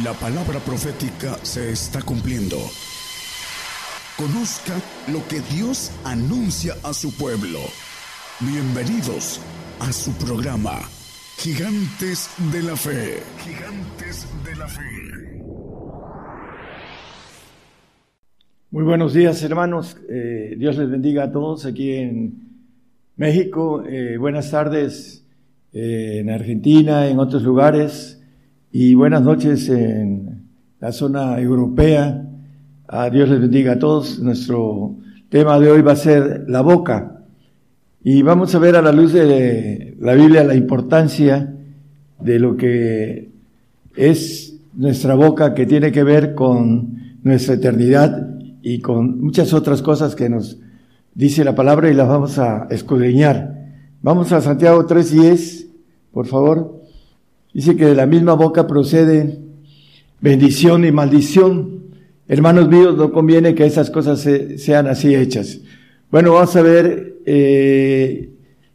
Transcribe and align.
La 0.00 0.14
palabra 0.14 0.58
profética 0.58 1.36
se 1.42 1.70
está 1.70 2.00
cumpliendo. 2.00 2.56
Conozca 4.16 4.72
lo 5.12 5.20
que 5.28 5.40
Dios 5.54 5.92
anuncia 6.02 6.72
a 6.82 6.94
su 6.94 7.14
pueblo. 7.14 7.58
Bienvenidos 8.40 9.38
a 9.80 9.92
su 9.92 10.12
programa, 10.12 10.78
Gigantes 11.36 12.30
de 12.50 12.62
la 12.62 12.74
Fe. 12.74 13.18
Gigantes 13.44 14.26
de 14.42 14.56
la 14.56 14.66
Fe. 14.66 15.42
Muy 18.70 18.84
buenos 18.84 19.12
días 19.12 19.42
hermanos, 19.42 19.98
eh, 20.08 20.54
Dios 20.56 20.78
les 20.78 20.88
bendiga 20.88 21.24
a 21.24 21.30
todos 21.30 21.66
aquí 21.66 21.92
en 21.92 22.62
México, 23.16 23.84
eh, 23.86 24.16
buenas 24.16 24.50
tardes 24.50 25.26
eh, 25.74 26.20
en 26.20 26.30
Argentina, 26.30 27.08
en 27.08 27.18
otros 27.18 27.42
lugares 27.42 28.21
y 28.72 28.94
buenas 28.94 29.22
noches 29.22 29.68
en 29.68 30.48
la 30.80 30.92
zona 30.92 31.38
europea. 31.38 32.26
A 32.88 33.10
Dios 33.10 33.28
les 33.28 33.38
bendiga 33.38 33.72
a 33.72 33.78
todos. 33.78 34.18
Nuestro 34.18 34.96
tema 35.28 35.60
de 35.60 35.70
hoy 35.70 35.82
va 35.82 35.92
a 35.92 35.96
ser 35.96 36.46
la 36.48 36.62
boca. 36.62 37.22
Y 38.02 38.22
vamos 38.22 38.54
a 38.54 38.58
ver 38.58 38.74
a 38.76 38.82
la 38.82 38.90
luz 38.90 39.12
de 39.12 39.94
la 40.00 40.14
Biblia 40.14 40.42
la 40.42 40.54
importancia 40.54 41.54
de 42.18 42.38
lo 42.38 42.56
que 42.56 43.30
es 43.94 44.58
nuestra 44.72 45.14
boca 45.16 45.52
que 45.52 45.66
tiene 45.66 45.92
que 45.92 46.02
ver 46.02 46.34
con 46.34 47.18
nuestra 47.22 47.56
eternidad 47.56 48.38
y 48.62 48.80
con 48.80 49.20
muchas 49.20 49.52
otras 49.52 49.82
cosas 49.82 50.14
que 50.14 50.30
nos 50.30 50.58
dice 51.14 51.44
la 51.44 51.54
palabra 51.54 51.90
y 51.90 51.94
las 51.94 52.08
vamos 52.08 52.38
a 52.38 52.68
escudriñar. 52.70 53.54
Vamos 54.00 54.32
a 54.32 54.40
Santiago 54.40 54.86
3.10, 54.86 55.66
por 56.10 56.26
favor. 56.26 56.81
Dice 57.52 57.76
que 57.76 57.86
de 57.86 57.94
la 57.94 58.06
misma 58.06 58.32
boca 58.32 58.66
procede 58.66 59.38
bendición 60.20 60.84
y 60.84 60.92
maldición. 60.92 61.82
Hermanos 62.28 62.68
míos, 62.68 62.96
no 62.96 63.12
conviene 63.12 63.54
que 63.54 63.66
esas 63.66 63.90
cosas 63.90 64.26
sean 64.56 64.86
así 64.86 65.14
hechas. 65.14 65.60
Bueno, 66.10 66.32
vamos 66.32 66.56
a 66.56 66.62
ver 66.62 67.18
eh, 67.26 68.30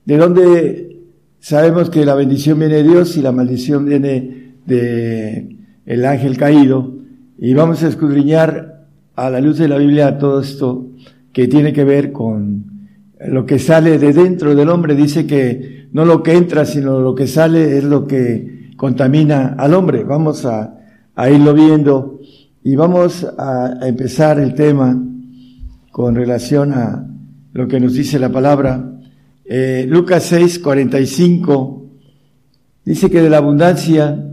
de 0.05 0.17
dónde 0.17 0.99
sabemos 1.39 1.89
que 1.89 2.05
la 2.05 2.13
bendición 2.13 2.59
viene 2.59 2.75
de 2.75 2.83
Dios 2.83 3.17
y 3.17 3.21
la 3.21 3.31
maldición 3.31 3.85
viene 3.85 4.53
de 4.65 5.55
el 5.85 6.05
ángel 6.05 6.37
caído. 6.37 6.93
Y 7.39 7.53
vamos 7.53 7.81
a 7.83 7.87
escudriñar 7.87 8.87
a 9.15 9.30
la 9.30 9.41
luz 9.41 9.57
de 9.57 9.67
la 9.67 9.77
Biblia 9.77 10.19
todo 10.19 10.41
esto 10.41 10.89
que 11.33 11.47
tiene 11.47 11.73
que 11.73 11.83
ver 11.83 12.11
con 12.11 12.65
lo 13.25 13.45
que 13.45 13.57
sale 13.57 13.97
de 13.97 14.13
dentro 14.13 14.53
del 14.53 14.69
hombre. 14.69 14.93
Dice 14.95 15.25
que 15.25 15.87
no 15.93 16.05
lo 16.05 16.21
que 16.21 16.33
entra, 16.33 16.65
sino 16.65 16.99
lo 16.99 17.15
que 17.15 17.25
sale 17.25 17.77
es 17.77 17.83
lo 17.83 18.05
que 18.05 18.56
contamina 18.78 19.56
al 19.58 19.73
hombre. 19.73 20.06
Vamos 20.06 20.45
a, 20.45 20.75
irlo 21.30 21.53
viendo 21.53 22.20
y 22.64 22.75
vamos 22.78 23.28
a, 23.38 23.80
empezar 23.81 24.39
el 24.39 24.53
tema 24.53 24.97
con 25.92 26.16
relación 26.16 26.72
a 26.73 27.05
lo 27.52 27.67
que 27.67 27.80
nos 27.81 27.94
dice 27.94 28.20
la 28.20 28.31
palabra. 28.31 28.94
Eh, 29.44 29.86
Lucas 29.89 30.23
6, 30.23 30.59
45 30.59 31.86
dice 32.86 33.09
que 33.09 33.22
de 33.22 33.30
la 33.30 33.38
abundancia 33.38 34.23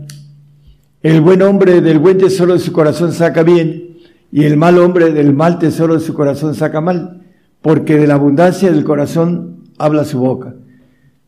el 1.01 1.21
buen 1.21 1.41
hombre 1.41 1.81
del 1.81 1.99
buen 1.99 2.17
tesoro 2.17 2.53
de 2.53 2.59
su 2.59 2.71
corazón 2.71 3.11
saca 3.13 3.43
bien 3.43 3.97
y 4.31 4.43
el 4.43 4.57
mal 4.57 4.77
hombre 4.79 5.11
del 5.11 5.33
mal 5.33 5.59
tesoro 5.59 5.93
de 5.93 5.99
su 5.99 6.13
corazón 6.13 6.55
saca 6.55 6.81
mal, 6.81 7.21
porque 7.61 7.97
de 7.97 8.07
la 8.07 8.15
abundancia 8.15 8.71
del 8.71 8.83
corazón 8.83 9.63
habla 9.77 10.03
su 10.03 10.19
boca. 10.19 10.55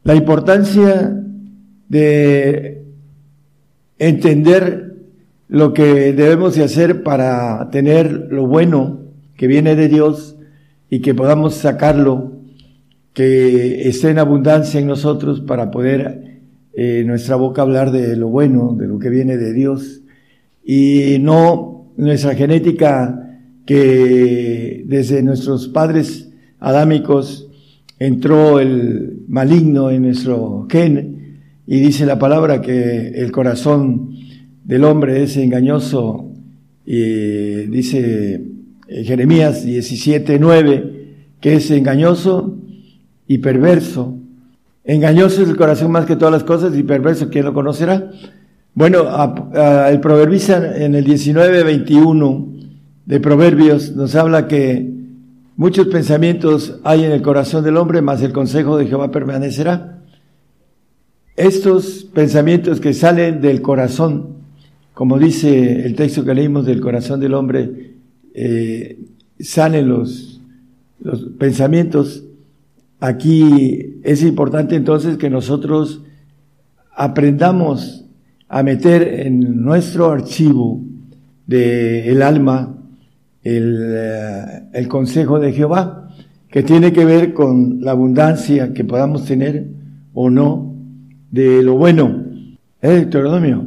La 0.04 0.16
importancia 0.16 1.16
de 1.88 2.87
entender 4.00 4.96
lo 5.48 5.74
que 5.74 6.14
debemos 6.14 6.56
de 6.56 6.64
hacer 6.64 7.04
para 7.04 7.70
tener 7.72 8.28
lo 8.32 8.48
bueno 8.48 9.02
que 9.36 9.48
viene 9.48 9.76
de 9.76 9.88
Dios 9.88 10.36
y 10.90 11.02
que 11.02 11.14
podamos 11.14 11.56
sacarlo, 11.56 12.34
que 13.14 13.88
esté 13.88 14.10
en 14.10 14.20
abundancia 14.20 14.80
en 14.80 14.88
nosotros 14.88 15.42
para 15.42 15.72
poder 15.72 16.42
eh, 16.74 17.04
nuestra 17.06 17.36
boca 17.36 17.62
hablar 17.62 17.92
de 17.92 18.16
lo 18.16 18.28
bueno, 18.28 18.76
de 18.78 18.88
lo 18.88 19.00
que 19.00 19.10
viene 19.10 19.38
de 19.38 19.54
Dios 19.54 20.02
y 20.64 21.18
no 21.20 21.92
nuestra 21.98 22.36
genética 22.36 23.40
que 23.66 24.84
desde 24.86 25.24
nuestros 25.24 25.68
padres 25.70 26.30
adámicos 26.60 27.50
entró 28.00 28.60
el 28.60 29.24
maligno 29.28 29.90
en 29.90 30.04
nuestro 30.04 30.68
gen 30.70 31.17
y 31.68 31.82
dice 31.82 32.06
la 32.06 32.18
palabra 32.18 32.62
que 32.62 33.10
el 33.10 33.30
corazón 33.32 34.12
del 34.64 34.86
hombre 34.86 35.22
es 35.22 35.36
engañoso, 35.36 36.32
y 36.86 37.68
dice 37.68 38.42
eh, 38.88 39.04
Jeremías 39.04 39.66
17, 39.66 40.40
9, 40.40 40.94
que 41.42 41.56
es 41.56 41.70
engañoso 41.70 42.58
y 43.28 43.40
perverso. 43.40 44.18
Engañoso 44.86 45.44
es 45.44 45.50
el 45.50 45.58
corazón 45.58 45.92
más 45.92 46.06
que 46.06 46.16
todas 46.16 46.32
las 46.32 46.46
cosas 46.46 46.76
y 46.78 46.84
perverso, 46.84 47.30
¿quién 47.30 47.44
lo 47.44 47.54
conocerá? 47.54 48.10
Bueno, 48.74 49.06
el 49.90 50.00
proverbista 50.00 50.78
en 50.78 50.96
el 50.96 51.04
19, 51.04 51.64
21 51.64 52.54
de 53.06 53.20
Proverbios 53.20 53.94
nos 53.94 54.16
habla 54.16 54.48
que 54.48 54.94
muchos 55.58 55.88
pensamientos 55.88 56.80
hay 56.84 57.04
en 57.04 57.12
el 57.12 57.22
corazón 57.22 57.66
del 57.66 57.76
hombre, 57.76 58.02
mas 58.02 58.22
el 58.22 58.32
consejo 58.32 58.78
de 58.78 58.86
Jehová 58.86 59.12
permanecerá. 59.12 59.97
Estos 61.38 62.10
pensamientos 62.16 62.82
que 62.82 62.96
salen 62.96 63.42
del 63.42 63.62
corazón, 63.62 64.38
como 64.96 65.20
dice 65.20 65.86
el 65.86 65.94
texto 65.94 66.26
que 66.26 66.34
leímos 66.34 66.66
del 66.66 66.82
corazón 66.82 67.20
del 67.20 67.36
hombre, 67.36 67.94
eh, 68.34 69.00
salen 69.40 69.88
los, 69.88 70.42
pensamientos. 71.38 72.24
Aquí 73.00 74.00
es 74.04 74.24
importante 74.24 74.76
entonces 74.76 75.18
que 75.18 75.30
nosotros 75.30 76.02
aprendamos 76.96 78.06
a 78.50 78.64
meter 78.64 79.04
en 79.28 79.64
nuestro 79.64 80.10
archivo 80.10 80.82
del 81.46 82.08
el 82.08 82.22
alma 82.24 82.76
eh, 83.44 84.70
el 84.74 84.88
consejo 84.88 85.40
de 85.40 85.54
Jehová, 85.54 86.10
que 86.50 86.64
tiene 86.64 86.92
que 86.92 87.06
ver 87.06 87.36
con 87.36 87.82
la 87.82 87.92
abundancia 87.92 88.74
que 88.74 88.84
podamos 88.84 89.26
tener 89.26 89.68
o 90.16 90.32
no 90.32 90.67
de 91.38 91.62
lo 91.62 91.76
bueno. 91.76 92.24
¿Eh, 92.82 92.90
Deuteronomio 92.90 93.66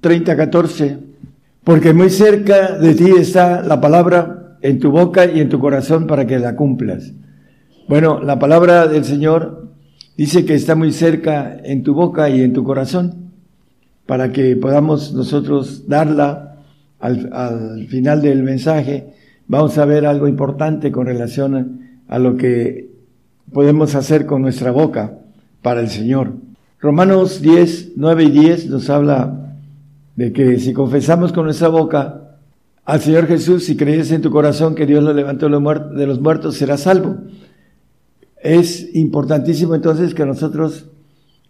30, 0.00 0.36
14. 0.36 0.98
Porque 1.64 1.92
muy 1.92 2.08
cerca 2.08 2.78
de 2.78 2.94
ti 2.94 3.10
está 3.18 3.62
la 3.62 3.80
palabra 3.80 4.56
en 4.62 4.78
tu 4.78 4.90
boca 4.90 5.26
y 5.26 5.40
en 5.40 5.48
tu 5.48 5.58
corazón 5.58 6.06
para 6.06 6.26
que 6.26 6.38
la 6.38 6.54
cumplas. 6.54 7.12
Bueno, 7.88 8.20
la 8.22 8.38
palabra 8.38 8.86
del 8.86 9.04
Señor 9.04 9.68
dice 10.16 10.44
que 10.44 10.54
está 10.54 10.74
muy 10.74 10.92
cerca 10.92 11.58
en 11.64 11.82
tu 11.82 11.94
boca 11.94 12.30
y 12.30 12.42
en 12.42 12.52
tu 12.52 12.62
corazón 12.62 13.32
para 14.06 14.30
que 14.32 14.56
podamos 14.56 15.12
nosotros 15.12 15.88
darla 15.88 16.56
al, 17.00 17.30
al 17.32 17.86
final 17.88 18.22
del 18.22 18.42
mensaje. 18.42 19.14
Vamos 19.48 19.76
a 19.78 19.84
ver 19.84 20.06
algo 20.06 20.28
importante 20.28 20.92
con 20.92 21.06
relación 21.06 21.80
a 22.08 22.18
lo 22.18 22.36
que 22.36 22.88
podemos 23.52 23.96
hacer 23.96 24.26
con 24.26 24.42
nuestra 24.42 24.70
boca 24.70 25.18
para 25.60 25.80
el 25.80 25.88
Señor. 25.88 26.49
Romanos 26.80 27.42
10, 27.42 27.92
9 27.96 28.24
y 28.24 28.30
10 28.30 28.66
nos 28.68 28.88
habla 28.88 29.54
de 30.16 30.32
que 30.32 30.58
si 30.58 30.72
confesamos 30.72 31.30
con 31.30 31.44
nuestra 31.44 31.68
boca 31.68 32.38
al 32.86 33.00
Señor 33.00 33.26
Jesús 33.26 33.68
y 33.68 33.76
crees 33.76 34.10
en 34.12 34.22
tu 34.22 34.30
corazón 34.30 34.74
que 34.74 34.86
Dios 34.86 35.04
lo 35.04 35.12
levantó 35.12 35.50
de 35.50 36.06
los 36.06 36.20
muertos, 36.20 36.56
serás 36.56 36.80
salvo. 36.80 37.18
Es 38.42 38.94
importantísimo 38.96 39.74
entonces 39.74 40.14
que 40.14 40.24
nosotros 40.24 40.86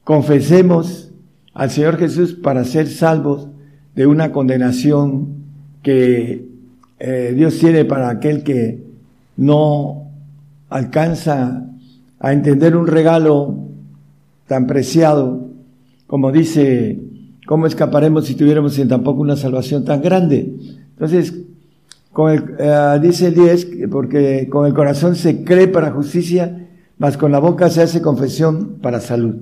confesemos 0.03 1.13
al 1.55 1.71
Señor 1.71 1.97
Jesús 1.97 2.35
para 2.35 2.65
ser 2.65 2.88
salvos 2.88 3.47
de 3.94 4.06
una 4.06 4.33
condenación 4.33 5.29
que 5.85 6.44
eh, 6.99 7.33
Dios 7.37 7.56
tiene 7.56 7.85
para 7.85 8.11
aquel 8.11 8.43
que 8.43 8.83
no 9.37 10.11
alcanza 10.69 11.69
a 12.19 12.33
entender 12.33 12.75
un 12.75 12.88
regalo 12.88 13.69
tan 14.50 14.67
preciado, 14.67 15.47
como 16.08 16.32
dice, 16.32 17.00
¿cómo 17.47 17.69
escaparemos 17.69 18.26
si 18.26 18.35
tuviéramos 18.35 18.76
en 18.81 18.88
tampoco 18.88 19.20
una 19.20 19.37
salvación 19.37 19.85
tan 19.85 20.02
grande? 20.02 20.52
Entonces, 20.91 21.32
con 22.12 22.56
eh, 22.58 22.99
dice 23.00 23.29
el 23.29 23.37
10, 23.37 23.69
porque 23.93 24.49
con 24.50 24.67
el 24.67 24.75
corazón 24.75 25.14
se 25.14 25.44
cree 25.44 25.69
para 25.69 25.93
justicia, 25.93 26.67
mas 26.99 27.17
con 27.17 27.31
la 27.31 27.38
boca 27.38 27.70
se 27.70 27.81
hace 27.81 28.02
confesión 28.02 28.79
para 28.82 28.99
salud. 28.99 29.37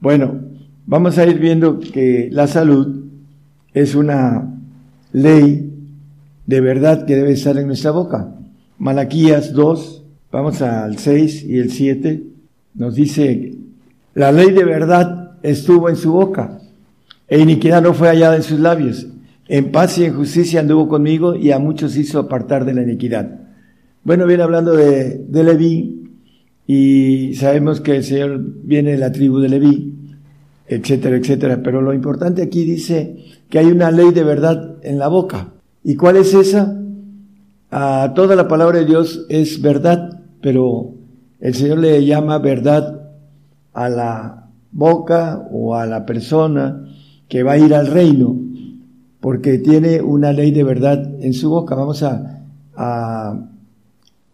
Bueno, 0.00 0.40
vamos 0.84 1.16
a 1.16 1.26
ir 1.26 1.38
viendo 1.38 1.78
que 1.78 2.28
la 2.32 2.48
salud 2.48 3.04
es 3.72 3.94
una 3.94 4.52
ley 5.12 5.70
de 6.44 6.60
verdad 6.60 7.06
que 7.06 7.14
debe 7.14 7.34
estar 7.34 7.56
en 7.56 7.68
nuestra 7.68 7.92
boca. 7.92 8.34
Malaquías 8.78 9.52
2, 9.52 10.04
vamos 10.32 10.60
al 10.60 10.98
6 10.98 11.44
y 11.44 11.58
el 11.58 11.70
7, 11.70 12.24
nos 12.74 12.96
dice 12.96 13.58
la 14.14 14.32
ley 14.32 14.50
de 14.52 14.64
verdad 14.64 15.32
estuvo 15.42 15.88
en 15.88 15.96
su 15.96 16.12
boca, 16.12 16.60
e 17.28 17.40
iniquidad 17.40 17.82
no 17.82 17.94
fue 17.94 18.08
hallada 18.08 18.36
en 18.36 18.42
sus 18.42 18.60
labios. 18.60 19.06
En 19.46 19.72
paz 19.72 19.98
y 19.98 20.04
en 20.04 20.14
justicia 20.14 20.60
anduvo 20.60 20.88
conmigo 20.88 21.34
y 21.34 21.50
a 21.50 21.58
muchos 21.58 21.96
hizo 21.96 22.18
apartar 22.18 22.64
de 22.64 22.74
la 22.74 22.82
iniquidad. 22.82 23.40
Bueno, 24.02 24.26
viene 24.26 24.42
hablando 24.42 24.72
de, 24.72 25.18
de 25.18 25.44
Leví 25.44 26.10
y 26.66 27.34
sabemos 27.34 27.80
que 27.80 27.96
el 27.96 28.04
Señor 28.04 28.40
viene 28.62 28.92
de 28.92 28.98
la 28.98 29.12
tribu 29.12 29.38
de 29.38 29.48
Leví, 29.48 29.94
etcétera, 30.66 31.16
etcétera. 31.16 31.62
Pero 31.62 31.82
lo 31.82 31.92
importante 31.92 32.42
aquí 32.42 32.64
dice 32.64 33.16
que 33.50 33.58
hay 33.58 33.66
una 33.66 33.90
ley 33.90 34.12
de 34.12 34.24
verdad 34.24 34.76
en 34.82 34.98
la 34.98 35.08
boca. 35.08 35.52
¿Y 35.82 35.96
cuál 35.96 36.16
es 36.16 36.32
esa? 36.32 36.78
A 37.70 38.12
toda 38.14 38.36
la 38.36 38.48
palabra 38.48 38.78
de 38.78 38.86
Dios 38.86 39.26
es 39.28 39.60
verdad, 39.60 40.22
pero 40.40 40.94
el 41.40 41.54
Señor 41.54 41.78
le 41.78 42.04
llama 42.04 42.38
verdad 42.38 42.93
a 43.74 43.88
la 43.88 44.46
boca 44.72 45.46
o 45.50 45.74
a 45.74 45.86
la 45.86 46.06
persona 46.06 46.84
que 47.28 47.42
va 47.42 47.52
a 47.52 47.58
ir 47.58 47.74
al 47.74 47.88
reino, 47.88 48.36
porque 49.20 49.58
tiene 49.58 50.00
una 50.00 50.32
ley 50.32 50.50
de 50.50 50.64
verdad 50.64 51.22
en 51.22 51.34
su 51.34 51.50
boca. 51.50 51.74
Vamos 51.74 52.02
a, 52.02 53.40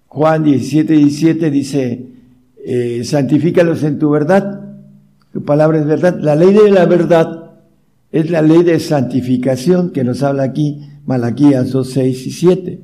Juan 0.07 0.45
17, 0.45 0.93
17 0.95 1.51
dice, 1.51 2.07
eh, 2.65 3.03
santifícalos 3.05 3.83
en 3.83 3.99
tu 3.99 4.11
verdad, 4.11 4.61
tu 5.33 5.45
palabra 5.45 5.79
es 5.79 5.87
verdad. 5.87 6.19
La 6.21 6.35
ley 6.35 6.53
de 6.53 6.71
la 6.71 6.87
verdad 6.87 7.53
es 8.11 8.31
la 8.31 8.43
ley 8.43 8.63
de 8.65 8.81
santificación 8.81 9.91
que 9.91 10.03
nos 10.03 10.23
habla 10.23 10.43
aquí 10.43 10.81
Malaquías 11.07 11.71
2, 11.71 11.91
6 11.91 12.27
y 12.27 12.31
7. 12.33 12.81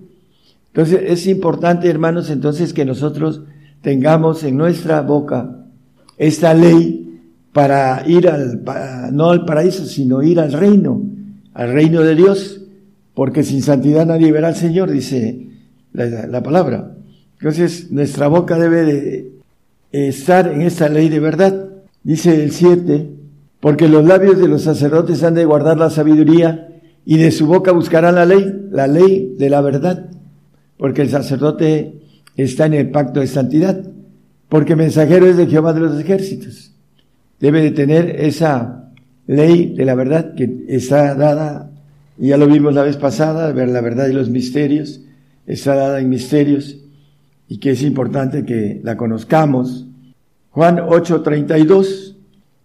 Entonces 0.68 1.00
es 1.06 1.26
importante, 1.26 1.88
hermanos, 1.88 2.30
entonces 2.30 2.72
que 2.72 2.84
nosotros 2.84 3.42
tengamos 3.82 4.44
en 4.44 4.56
nuestra 4.56 5.02
boca 5.02 5.65
esta 6.18 6.54
ley 6.54 7.20
para 7.52 8.04
ir 8.06 8.28
al, 8.28 8.62
no 9.12 9.30
al 9.30 9.44
paraíso, 9.44 9.86
sino 9.86 10.22
ir 10.22 10.40
al 10.40 10.52
reino, 10.52 11.02
al 11.54 11.72
reino 11.72 12.02
de 12.02 12.14
Dios, 12.14 12.62
porque 13.14 13.42
sin 13.42 13.62
santidad 13.62 14.06
nadie 14.06 14.32
verá 14.32 14.48
al 14.48 14.56
Señor, 14.56 14.90
dice 14.90 15.48
la, 15.92 16.26
la 16.26 16.42
palabra. 16.42 16.94
Entonces 17.38 17.90
nuestra 17.90 18.28
boca 18.28 18.58
debe 18.58 18.84
de 18.84 19.32
estar 19.92 20.52
en 20.52 20.62
esta 20.62 20.88
ley 20.88 21.08
de 21.08 21.20
verdad. 21.20 21.68
Dice 22.02 22.42
el 22.42 22.52
7, 22.52 23.10
porque 23.60 23.88
los 23.88 24.04
labios 24.04 24.38
de 24.38 24.48
los 24.48 24.62
sacerdotes 24.62 25.22
han 25.22 25.34
de 25.34 25.44
guardar 25.44 25.78
la 25.78 25.90
sabiduría 25.90 26.68
y 27.04 27.16
de 27.16 27.30
su 27.30 27.46
boca 27.46 27.72
buscarán 27.72 28.14
la 28.14 28.26
ley, 28.26 28.68
la 28.70 28.86
ley 28.86 29.34
de 29.38 29.50
la 29.50 29.60
verdad 29.60 30.10
porque 30.76 31.02
el 31.02 31.10
sacerdote 31.10 32.00
está 32.36 32.66
en 32.66 32.74
el 32.74 32.90
pacto 32.90 33.20
de 33.20 33.26
santidad, 33.26 33.82
porque 34.48 34.76
mensajero 34.76 35.26
es 35.26 35.36
de 35.36 35.46
Jehová 35.46 35.72
de 35.72 35.80
los 35.80 36.00
ejércitos. 36.00 36.72
Debe 37.40 37.62
de 37.62 37.70
tener 37.70 38.20
esa 38.20 38.90
ley 39.26 39.74
de 39.74 39.84
la 39.84 39.94
verdad 39.94 40.34
que 40.34 40.64
está 40.68 41.14
dada, 41.14 41.70
y 42.18 42.28
ya 42.28 42.36
lo 42.36 42.46
vimos 42.46 42.74
la 42.74 42.82
vez 42.82 42.96
pasada, 42.96 43.52
ver 43.52 43.68
la 43.68 43.80
verdad 43.80 44.08
y 44.08 44.12
los 44.12 44.30
misterios, 44.30 45.00
está 45.46 45.74
dada 45.74 46.00
en 46.00 46.08
misterios, 46.08 46.78
y 47.48 47.58
que 47.58 47.72
es 47.72 47.82
importante 47.82 48.44
que 48.44 48.80
la 48.82 48.96
conozcamos. 48.96 49.86
Juan 50.50 50.78
8:32 50.78 52.14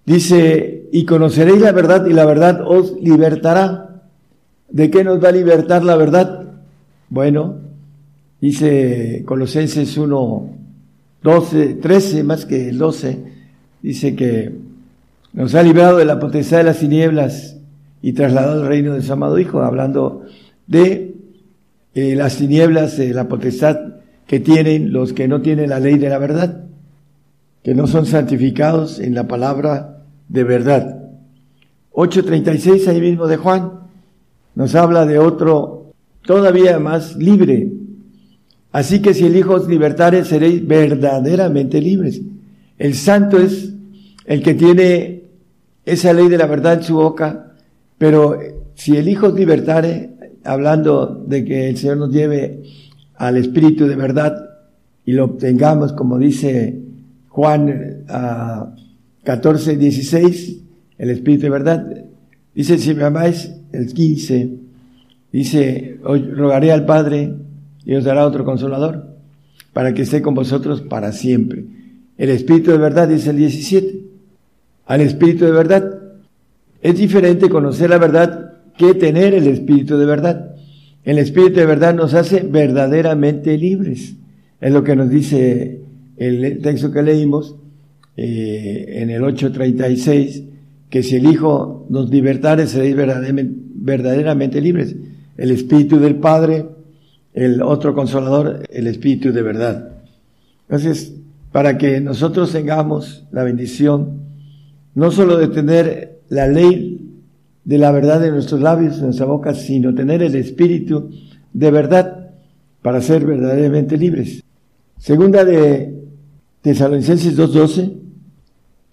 dice, 0.05 0.87
y 0.91 1.05
conoceréis 1.05 1.61
la 1.61 1.71
verdad 1.71 2.05
y 2.05 2.13
la 2.13 2.25
verdad 2.25 2.61
os 2.65 2.95
libertará. 3.01 4.03
¿De 4.69 4.89
qué 4.89 5.03
nos 5.03 5.21
va 5.21 5.29
a 5.29 5.33
libertar 5.33 5.83
la 5.83 5.97
verdad? 5.97 6.45
Bueno, 7.09 7.61
Dice 8.41 9.21
Colosenses 9.23 9.95
1, 9.95 10.49
12, 11.23 11.75
13, 11.75 12.23
más 12.23 12.45
que 12.45 12.69
el 12.69 12.77
12, 12.77 13.19
dice 13.81 14.15
que 14.15 14.51
nos 15.33 15.55
ha 15.55 15.63
librado 15.63 15.97
de 15.97 16.05
la 16.05 16.19
potestad 16.19 16.57
de 16.57 16.63
las 16.63 16.79
tinieblas 16.79 17.57
y 18.01 18.13
trasladado 18.13 18.61
al 18.61 18.67
reino 18.67 18.93
de 18.93 19.01
su 19.01 19.13
amado 19.13 19.39
Hijo, 19.39 19.61
hablando 19.61 20.23
de 20.67 21.15
eh, 21.93 22.15
las 22.15 22.37
tinieblas, 22.37 22.97
de 22.97 23.13
la 23.13 23.27
potestad 23.27 23.77
que 24.27 24.39
tienen 24.39 24.93
los 24.93 25.13
que 25.13 25.27
no 25.27 25.41
tienen 25.41 25.69
la 25.69 25.79
ley 25.79 25.97
de 25.97 26.09
la 26.09 26.17
verdad, 26.17 26.63
que 27.63 27.75
no 27.75 27.85
son 27.87 28.05
santificados 28.05 28.99
en 28.99 29.13
la 29.13 29.27
palabra 29.27 30.03
de 30.27 30.43
verdad. 30.43 31.01
8.36 31.93 32.87
ahí 32.87 33.01
mismo 33.01 33.27
de 33.27 33.37
Juan 33.37 33.81
nos 34.55 34.75
habla 34.75 35.05
de 35.05 35.19
otro 35.19 35.91
todavía 36.25 36.79
más 36.79 37.15
libre, 37.15 37.71
Así 38.71 39.01
que 39.01 39.13
si 39.13 39.25
el 39.25 39.35
Hijo 39.35 39.55
os 39.55 39.67
libertare, 39.67 40.23
seréis 40.23 40.65
verdaderamente 40.65 41.81
libres. 41.81 42.21
El 42.77 42.95
santo 42.95 43.37
es 43.37 43.73
el 44.25 44.41
que 44.41 44.53
tiene 44.53 45.23
esa 45.85 46.13
ley 46.13 46.29
de 46.29 46.37
la 46.37 46.45
verdad 46.45 46.75
en 46.75 46.83
su 46.83 46.95
boca, 46.95 47.53
pero 47.97 48.37
si 48.75 48.95
el 48.95 49.09
Hijo 49.09 49.27
os 49.27 49.33
libertare, 49.33 50.11
hablando 50.43 51.23
de 51.27 51.43
que 51.43 51.69
el 51.69 51.77
Señor 51.77 51.97
nos 51.97 52.11
lleve 52.11 52.63
al 53.15 53.37
Espíritu 53.37 53.85
de 53.87 53.95
verdad 53.95 54.49
y 55.05 55.11
lo 55.13 55.25
obtengamos, 55.25 55.93
como 55.93 56.17
dice 56.17 56.79
Juan 57.27 58.05
14, 59.23 59.77
16, 59.77 60.57
el 60.97 61.09
Espíritu 61.09 61.43
de 61.43 61.49
verdad, 61.49 62.05
dice, 62.55 62.77
si 62.77 62.93
me 62.93 63.03
amáis, 63.03 63.51
el 63.71 63.93
15, 63.93 64.49
dice, 65.31 65.99
rogaré 66.01 66.71
al 66.71 66.85
Padre 66.85 67.33
y 67.85 67.95
os 67.95 68.03
dará 68.03 68.25
otro 68.25 68.45
consolador, 68.45 69.15
para 69.73 69.93
que 69.93 70.03
esté 70.03 70.21
con 70.21 70.33
vosotros 70.33 70.81
para 70.81 71.11
siempre. 71.11 71.65
El 72.17 72.29
Espíritu 72.29 72.71
de 72.71 72.77
verdad 72.77 73.07
dice 73.07 73.31
el 73.31 73.37
17. 73.37 73.99
Al 74.85 75.01
Espíritu 75.01 75.45
de 75.45 75.51
verdad. 75.51 75.99
Es 76.81 76.97
diferente 76.97 77.49
conocer 77.49 77.89
la 77.89 77.97
verdad 77.97 78.53
que 78.77 78.93
tener 78.93 79.33
el 79.33 79.47
Espíritu 79.47 79.97
de 79.97 80.05
verdad. 80.05 80.55
El 81.03 81.17
Espíritu 81.17 81.59
de 81.59 81.65
verdad 81.65 81.95
nos 81.95 82.13
hace 82.13 82.41
verdaderamente 82.41 83.57
libres. 83.57 84.15
Es 84.59 84.71
lo 84.71 84.83
que 84.83 84.95
nos 84.95 85.09
dice 85.09 85.81
el 86.17 86.59
texto 86.61 86.91
que 86.91 87.01
leímos 87.01 87.55
eh, 88.17 88.85
en 89.01 89.09
el 89.09 89.21
8.36, 89.23 90.45
que 90.89 91.01
si 91.01 91.15
el 91.15 91.25
Hijo 91.25 91.87
nos 91.89 92.09
libertare 92.09 92.67
seréis 92.67 92.95
verdaderamente, 92.95 93.55
verdaderamente 93.73 94.61
libres. 94.61 94.95
El 95.37 95.51
Espíritu 95.51 95.99
del 95.99 96.15
Padre 96.15 96.65
el 97.33 97.61
otro 97.61 97.93
consolador, 97.93 98.63
el 98.71 98.87
Espíritu 98.87 99.31
de 99.31 99.41
verdad. 99.41 99.89
Entonces, 100.63 101.13
para 101.51 101.77
que 101.77 101.99
nosotros 101.99 102.51
tengamos 102.51 103.25
la 103.31 103.43
bendición, 103.43 104.21
no 104.95 105.11
solo 105.11 105.37
de 105.37 105.47
tener 105.47 106.19
la 106.29 106.47
ley 106.47 107.09
de 107.63 107.77
la 107.77 107.91
verdad 107.91 108.25
en 108.25 108.33
nuestros 108.33 108.61
labios, 108.61 108.97
en 108.97 109.05
nuestra 109.05 109.25
boca, 109.25 109.53
sino 109.53 109.93
tener 109.93 110.23
el 110.23 110.35
Espíritu 110.35 111.11
de 111.53 111.71
verdad 111.71 112.31
para 112.81 113.01
ser 113.01 113.25
verdaderamente 113.25 113.97
libres. 113.97 114.43
Segunda 114.97 115.45
de 115.45 116.01
Tesalonicenses 116.61 117.37
2.12, 117.37 117.97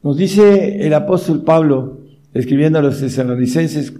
nos 0.02 0.16
dice 0.16 0.86
el 0.86 0.94
apóstol 0.94 1.42
Pablo, 1.42 2.00
escribiendo 2.32 2.78
a 2.78 2.82
los 2.82 3.00
tesalonicenses, 3.00 3.92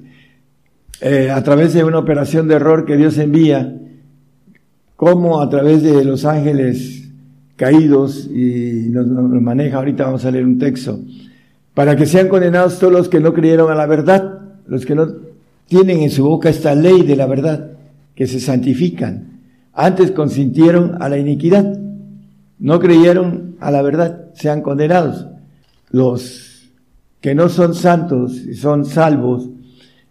eh, 1.01 1.31
a 1.31 1.43
través 1.43 1.75
de 1.75 1.85
una 1.85 1.99
operación 1.99 2.49
de 2.49 2.55
error 2.55 2.85
que 2.85 2.97
Dios 2.97 3.19
envía, 3.19 3.75
cómo 4.99 5.41
a 5.41 5.49
través 5.49 5.85
de 5.85 6.05
los 6.05 6.25
ángeles 6.25 7.09
caídos, 7.55 8.27
y 8.27 8.89
nos, 8.91 9.07
maneja, 9.07 9.77
ahorita 9.77 10.05
vamos 10.07 10.25
a 10.25 10.31
leer 10.33 10.45
un 10.45 10.59
texto, 10.59 10.99
para 11.73 11.95
que 11.95 12.05
sean 12.05 12.27
condenados 12.27 12.81
todos 12.81 12.93
los 12.93 13.09
que 13.09 13.21
no 13.21 13.33
creyeron 13.33 13.71
a 13.71 13.77
la 13.77 13.87
verdad, 13.87 14.41
los 14.67 14.85
que 14.85 14.97
no 14.97 15.07
tienen 15.69 16.01
en 16.01 16.11
su 16.11 16.25
boca 16.25 16.49
esta 16.49 16.75
ley 16.75 17.03
de 17.05 17.15
la 17.15 17.27
verdad, 17.27 17.71
que 18.17 18.27
se 18.27 18.41
santifican. 18.41 19.39
Antes 19.73 20.11
consintieron 20.11 21.01
a 21.01 21.09
la 21.09 21.17
iniquidad, 21.17 21.79
no 22.59 22.81
creyeron 22.81 23.55
a 23.61 23.71
la 23.71 23.83
verdad, 23.83 24.31
sean 24.35 24.63
condenados. 24.63 25.29
Los 25.93 26.73
que 27.21 27.37
no 27.37 27.49
son 27.49 27.77
santos 27.77 28.35
y 28.35 28.55
son 28.55 28.85
salvos, 28.85 29.49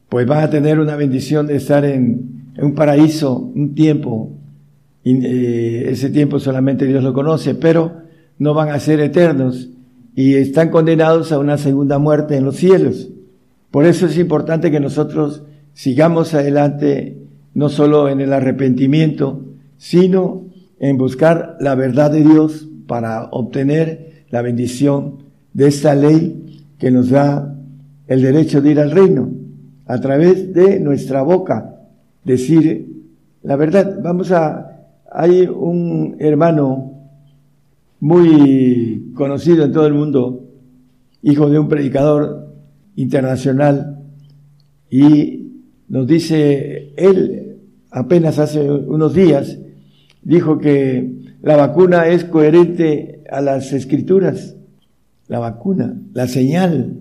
pues 0.07 0.25
van 0.25 0.45
a 0.45 0.49
tener 0.49 0.79
una 0.79 0.95
bendición 0.95 1.45
de 1.45 1.57
estar 1.57 1.83
en, 1.83 2.53
en 2.55 2.65
un 2.65 2.73
paraíso 2.73 3.37
un 3.37 3.75
tiempo 3.75 4.36
eh, 5.23 5.89
ese 5.91 6.09
tiempo 6.09 6.39
solamente 6.39 6.85
Dios 6.85 7.03
lo 7.03 7.13
conoce, 7.13 7.55
pero 7.55 8.01
no 8.39 8.53
van 8.53 8.69
a 8.69 8.79
ser 8.79 8.99
eternos 8.99 9.69
y 10.15 10.35
están 10.35 10.69
condenados 10.69 11.31
a 11.31 11.39
una 11.39 11.57
segunda 11.57 11.99
muerte 11.99 12.35
en 12.35 12.45
los 12.45 12.55
cielos. 12.55 13.09
Por 13.71 13.85
eso 13.85 14.07
es 14.07 14.17
importante 14.17 14.71
que 14.71 14.79
nosotros 14.79 15.43
sigamos 15.73 16.33
adelante, 16.33 17.17
no 17.53 17.69
solo 17.69 18.09
en 18.09 18.21
el 18.21 18.33
arrepentimiento, 18.33 19.45
sino 19.77 20.45
en 20.79 20.97
buscar 20.97 21.57
la 21.59 21.75
verdad 21.75 22.11
de 22.11 22.23
Dios 22.23 22.67
para 22.87 23.25
obtener 23.25 24.23
la 24.29 24.41
bendición 24.41 25.23
de 25.53 25.67
esta 25.67 25.93
ley 25.93 26.65
que 26.79 26.91
nos 26.91 27.09
da 27.09 27.55
el 28.07 28.21
derecho 28.21 28.61
de 28.61 28.71
ir 28.71 28.79
al 28.79 28.91
reino, 28.91 29.29
a 29.85 29.99
través 29.99 30.53
de 30.53 30.79
nuestra 30.79 31.21
boca, 31.21 31.75
decir 32.23 32.87
la 33.43 33.55
verdad. 33.55 33.99
Vamos 34.01 34.31
a 34.31 34.76
hay 35.11 35.41
un 35.41 36.15
hermano 36.19 36.93
muy 37.99 39.11
conocido 39.15 39.65
en 39.65 39.71
todo 39.71 39.87
el 39.87 39.93
mundo, 39.93 40.45
hijo 41.21 41.49
de 41.49 41.59
un 41.59 41.67
predicador 41.67 42.53
internacional, 42.95 44.03
y 44.89 45.51
nos 45.87 46.07
dice, 46.07 46.93
él 46.95 47.57
apenas 47.91 48.39
hace 48.39 48.69
unos 48.69 49.13
días 49.13 49.57
dijo 50.21 50.57
que 50.59 51.35
la 51.41 51.55
vacuna 51.55 52.07
es 52.07 52.25
coherente 52.25 53.23
a 53.31 53.41
las 53.41 53.73
escrituras, 53.73 54.55
la 55.27 55.39
vacuna, 55.39 55.99
la 56.13 56.27
señal, 56.27 56.99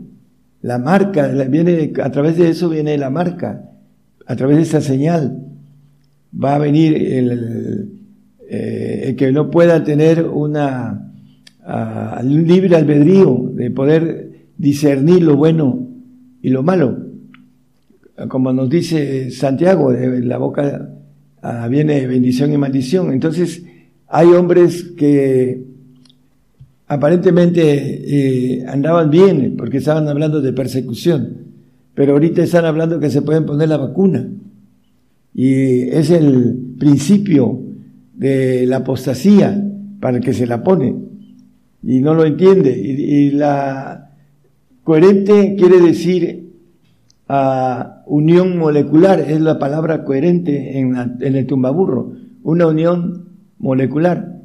la 0.62 0.78
marca, 0.78 1.28
viene, 1.48 1.92
a 2.02 2.10
través 2.10 2.38
de 2.38 2.50
eso 2.50 2.68
viene 2.68 2.96
la 2.98 3.10
marca, 3.10 3.70
a 4.26 4.36
través 4.36 4.56
de 4.56 4.62
esa 4.62 4.80
señal 4.80 5.42
va 6.32 6.56
a 6.56 6.58
venir 6.58 6.94
el, 6.94 7.95
eh, 8.48 9.14
que 9.18 9.32
no 9.32 9.50
pueda 9.50 9.82
tener 9.82 10.24
una 10.24 11.02
libre 12.22 12.76
albedrío 12.76 13.50
de 13.54 13.72
poder 13.72 14.46
discernir 14.56 15.22
lo 15.22 15.36
bueno 15.36 15.88
y 16.40 16.50
lo 16.50 16.62
malo. 16.62 17.06
Como 18.28 18.52
nos 18.52 18.70
dice 18.70 19.30
Santiago, 19.30 19.92
de 19.92 20.20
la 20.20 20.38
boca 20.38 20.88
uh, 21.42 21.68
viene 21.68 22.06
bendición 22.06 22.52
y 22.52 22.56
maldición. 22.56 23.12
Entonces, 23.12 23.64
hay 24.08 24.28
hombres 24.28 24.92
que 24.96 25.64
aparentemente 26.86 28.60
eh, 28.60 28.64
andaban 28.66 29.10
bien 29.10 29.54
porque 29.58 29.78
estaban 29.78 30.08
hablando 30.08 30.40
de 30.40 30.52
persecución, 30.52 31.38
pero 31.94 32.12
ahorita 32.12 32.42
están 32.44 32.64
hablando 32.64 33.00
que 33.00 33.10
se 33.10 33.22
pueden 33.22 33.44
poner 33.44 33.68
la 33.68 33.76
vacuna. 33.76 34.28
Y 35.34 35.82
es 35.90 36.10
el 36.10 36.76
principio 36.78 37.65
de 38.16 38.66
la 38.66 38.78
apostasía 38.78 39.62
para 40.00 40.18
el 40.18 40.22
que 40.22 40.32
se 40.32 40.46
la 40.46 40.62
pone. 40.62 40.94
Y 41.82 42.00
no 42.00 42.14
lo 42.14 42.24
entiende. 42.24 42.76
Y, 42.76 43.30
la 43.30 44.10
coherente 44.82 45.54
quiere 45.56 45.80
decir 45.80 46.52
a 47.28 48.02
unión 48.06 48.56
molecular, 48.56 49.20
es 49.20 49.40
la 49.40 49.58
palabra 49.58 50.04
coherente 50.04 50.78
en, 50.78 50.96
en 51.20 51.36
el 51.36 51.46
tumbaburro, 51.46 52.12
una 52.42 52.66
unión 52.66 53.28
molecular, 53.58 54.40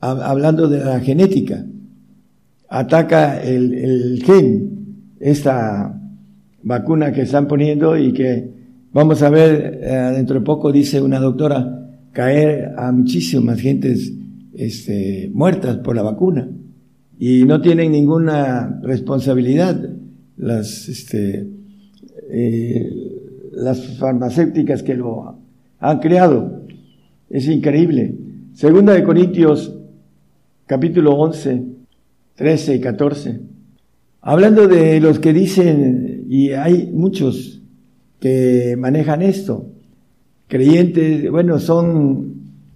hablando 0.00 0.68
de 0.68 0.84
la 0.84 1.00
genética. 1.00 1.64
Ataca 2.68 3.42
el, 3.42 3.74
el 3.74 4.22
gen, 4.22 4.70
esta 5.18 5.98
vacuna 6.62 7.12
que 7.12 7.22
están 7.22 7.48
poniendo 7.48 7.96
y 7.96 8.12
que 8.12 8.50
vamos 8.92 9.22
a 9.22 9.30
ver 9.30 9.80
eh, 9.82 10.12
dentro 10.14 10.38
de 10.38 10.44
poco, 10.44 10.72
dice 10.72 11.00
una 11.00 11.18
doctora, 11.18 11.79
caer 12.12 12.72
a 12.76 12.92
muchísimas 12.92 13.60
gentes 13.60 14.12
este, 14.54 15.30
muertas 15.32 15.78
por 15.78 15.96
la 15.96 16.02
vacuna 16.02 16.48
y 17.18 17.44
no 17.44 17.60
tienen 17.60 17.92
ninguna 17.92 18.80
responsabilidad 18.82 19.78
las, 20.36 20.88
este, 20.88 21.46
eh, 22.30 23.20
las 23.52 23.98
farmacéuticas 23.98 24.82
que 24.82 24.94
lo 24.94 25.38
han 25.78 25.98
creado. 25.98 26.62
Es 27.28 27.46
increíble. 27.46 28.14
Segunda 28.54 28.94
de 28.94 29.04
Corintios, 29.04 29.76
capítulo 30.66 31.14
11, 31.14 31.62
13 32.36 32.74
y 32.76 32.80
14. 32.80 33.40
Hablando 34.22 34.66
de 34.66 35.00
los 35.00 35.18
que 35.18 35.32
dicen, 35.32 36.24
y 36.28 36.50
hay 36.50 36.90
muchos 36.92 37.62
que 38.18 38.76
manejan 38.78 39.22
esto, 39.22 39.66
creyentes, 40.50 41.30
bueno, 41.30 41.58
son, 41.60 42.34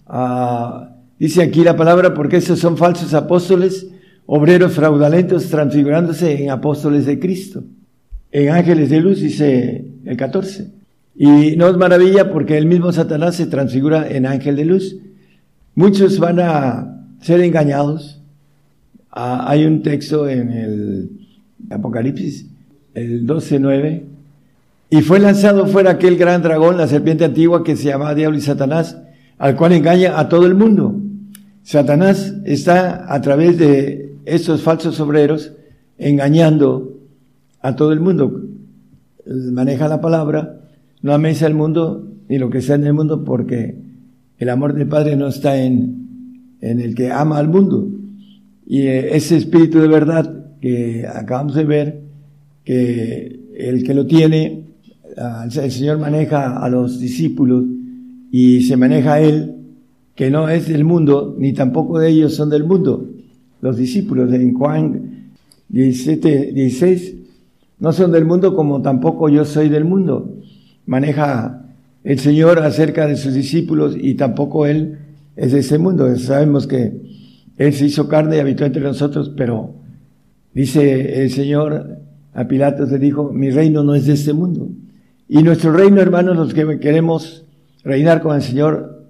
uh, 0.09 0.87
dice 1.19 1.43
aquí 1.43 1.64
la 1.64 1.76
palabra, 1.76 2.14
porque 2.14 2.37
esos 2.37 2.61
son 2.61 2.78
falsos 2.78 3.12
apóstoles, 3.12 3.88
obreros 4.26 4.73
fraudulentos 4.73 5.50
transfigurándose 5.50 6.45
en 6.45 6.50
apóstoles 6.50 7.04
de 7.04 7.19
Cristo, 7.19 7.64
en 8.31 8.50
ángeles 8.50 8.90
de 8.90 9.00
luz, 9.00 9.21
dice 9.21 9.85
el 10.04 10.16
14. 10.16 10.71
Y 11.16 11.57
no 11.57 11.69
es 11.69 11.76
maravilla 11.76 12.31
porque 12.31 12.57
el 12.57 12.66
mismo 12.66 12.93
Satanás 12.93 13.37
se 13.37 13.47
transfigura 13.47 14.09
en 14.09 14.26
ángel 14.26 14.57
de 14.57 14.64
luz. 14.64 14.97
Muchos 15.75 16.19
van 16.19 16.38
a 16.40 17.07
ser 17.21 17.40
engañados. 17.40 18.23
Ah, 19.11 19.45
hay 19.49 19.64
un 19.64 19.83
texto 19.83 20.28
en 20.28 20.50
el 20.50 21.11
Apocalipsis, 21.71 22.47
el 22.95 23.26
12.9, 23.26 24.13
y 24.91 25.03
fue 25.03 25.19
lanzado 25.19 25.67
fuera 25.67 25.93
aquel 25.93 26.17
gran 26.17 26.43
dragón, 26.43 26.76
la 26.76 26.87
serpiente 26.87 27.25
antigua 27.25 27.64
que 27.64 27.76
se 27.76 27.85
llama 27.88 28.14
Diablo 28.14 28.38
y 28.38 28.43
Satanás, 28.43 28.99
al 29.38 29.57
cual 29.57 29.73
engaña 29.73 30.19
a 30.19 30.29
todo 30.29 30.47
el 30.47 30.55
mundo. 30.55 31.00
Satanás 31.62 32.35
está 32.45 33.12
a 33.12 33.21
través 33.21 33.59
de 33.59 34.17
estos 34.25 34.62
falsos 34.62 35.00
obreros 35.00 35.53
engañando 35.99 36.99
a 37.61 37.75
todo 37.75 37.93
el 37.93 38.00
mundo. 38.00 38.43
Maneja 39.26 39.88
la 39.88 40.00
palabra, 40.00 40.61
no 41.03 41.12
améis 41.12 41.43
al 41.43 41.55
mundo 41.55 42.07
ni 42.29 42.38
lo 42.38 42.50
que 42.50 42.61
sea 42.61 42.76
en 42.76 42.85
el 42.85 42.93
mundo 42.93 43.25
porque 43.25 43.76
el 44.38 44.49
amor 44.50 44.75
del 44.75 44.88
Padre 44.88 45.17
no 45.17 45.29
está 45.29 45.57
en, 45.62 46.57
en 46.61 46.81
el 46.81 46.95
que 46.95 47.11
ama 47.11 47.38
al 47.38 47.49
mundo. 47.49 47.88
Y 48.67 48.83
eh, 48.83 49.17
ese 49.17 49.37
espíritu 49.37 49.81
de 49.81 49.88
verdad 49.88 50.57
que 50.61 51.07
acabamos 51.07 51.55
de 51.55 51.64
ver, 51.64 52.00
que 52.64 53.41
el 53.57 53.85
que 53.85 53.95
lo 53.95 54.07
tiene 54.07 54.63
el 55.16 55.71
Señor 55.71 55.99
maneja 55.99 56.59
a 56.59 56.68
los 56.68 56.99
discípulos 56.99 57.64
y 58.30 58.62
se 58.62 58.76
maneja 58.76 59.14
a 59.14 59.21
Él, 59.21 59.54
que 60.14 60.30
no 60.30 60.49
es 60.49 60.68
del 60.68 60.85
mundo, 60.85 61.35
ni 61.38 61.52
tampoco 61.52 61.99
de 61.99 62.11
ellos 62.11 62.35
son 62.35 62.50
del 62.50 62.64
mundo. 62.64 63.09
Los 63.61 63.76
discípulos 63.76 64.33
en 64.33 64.54
Juan 64.54 65.30
17, 65.68 66.52
16 66.52 67.14
no 67.80 67.92
son 67.92 68.12
del 68.12 68.25
mundo 68.25 68.54
como 68.54 68.83
tampoco 68.83 69.28
yo 69.28 69.44
soy 69.44 69.68
del 69.68 69.85
mundo. 69.85 70.37
Maneja 70.87 71.64
el 72.04 72.18
Señor 72.18 72.59
acerca 72.61 73.06
de 73.06 73.16
sus 73.16 73.35
discípulos 73.35 73.97
y 73.99 74.14
tampoco 74.14 74.66
Él 74.66 74.99
es 75.37 75.52
de 75.52 75.61
ese 75.61 75.78
mundo. 75.78 76.14
Sabemos 76.16 76.66
que 76.66 76.92
Él 77.56 77.73
se 77.73 77.87
hizo 77.87 78.09
carne 78.09 78.37
y 78.37 78.40
habitó 78.40 78.64
entre 78.64 78.83
nosotros, 78.83 79.33
pero 79.37 79.75
dice 80.52 81.23
el 81.23 81.30
Señor 81.30 81.99
a 82.33 82.49
Pilatos 82.49 82.90
le 82.90 82.99
dijo, 82.99 83.33
mi 83.33 83.50
reino 83.50 83.83
no 83.85 83.94
es 83.94 84.06
de 84.06 84.14
este 84.14 84.33
mundo. 84.33 84.68
Y 85.28 85.43
nuestro 85.43 85.73
reino, 85.73 86.00
hermanos, 86.00 86.37
los 86.37 86.54
que 86.54 86.78
queremos 86.78 87.45
reinar 87.83 88.23
con 88.23 88.37
el 88.37 88.43
Señor, 88.43 89.07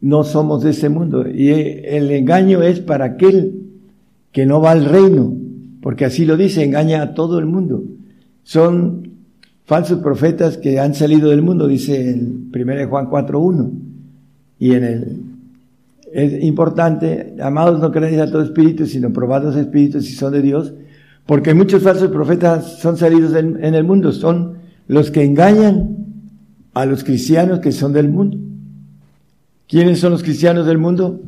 no 0.00 0.24
somos 0.24 0.62
de 0.62 0.70
este 0.70 0.88
mundo. 0.88 1.24
Y 1.28 1.50
el 1.50 2.10
engaño 2.10 2.62
es 2.62 2.80
para 2.80 3.04
aquel 3.04 3.62
que 4.32 4.46
no 4.46 4.60
va 4.60 4.72
al 4.72 4.84
reino, 4.84 5.32
porque 5.80 6.04
así 6.04 6.24
lo 6.24 6.36
dice, 6.36 6.64
engaña 6.64 7.02
a 7.02 7.14
todo 7.14 7.38
el 7.38 7.46
mundo. 7.46 7.84
Son 8.42 9.10
falsos 9.64 10.00
profetas 10.00 10.58
que 10.58 10.80
han 10.80 10.94
salido 10.94 11.30
del 11.30 11.42
mundo, 11.42 11.68
dice 11.68 12.10
en 12.10 12.50
1 12.52 12.88
Juan 12.88 13.06
4.1. 13.06 13.70
Y 14.58 14.72
en 14.72 14.84
el, 14.84 15.20
es 16.12 16.42
importante, 16.42 17.36
amados, 17.40 17.80
no 17.80 17.92
creáis 17.92 18.18
a 18.18 18.30
todo 18.30 18.42
espíritu, 18.42 18.86
sino 18.86 19.12
probad 19.12 19.44
los 19.44 19.56
espíritus 19.56 20.04
si 20.06 20.14
son 20.14 20.32
de 20.32 20.42
Dios, 20.42 20.74
porque 21.26 21.54
muchos 21.54 21.82
falsos 21.82 22.10
profetas 22.10 22.80
son 22.80 22.96
salidos 22.96 23.34
en 23.34 23.74
el 23.74 23.84
mundo, 23.84 24.10
son 24.10 24.61
los 24.88 25.10
que 25.10 25.24
engañan 25.24 25.96
a 26.74 26.86
los 26.86 27.04
cristianos 27.04 27.60
que 27.60 27.72
son 27.72 27.92
del 27.92 28.08
mundo. 28.08 28.38
¿Quiénes 29.68 30.00
son 30.00 30.12
los 30.12 30.22
cristianos 30.22 30.66
del 30.66 30.78
mundo? 30.78 31.20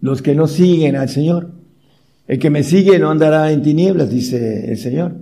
Los 0.00 0.22
que 0.22 0.34
no 0.34 0.46
siguen 0.46 0.96
al 0.96 1.08
Señor. 1.08 1.50
El 2.26 2.38
que 2.38 2.50
me 2.50 2.62
sigue 2.62 2.98
no 2.98 3.10
andará 3.10 3.52
en 3.52 3.62
tinieblas, 3.62 4.10
dice 4.10 4.70
el 4.70 4.78
Señor. 4.78 5.14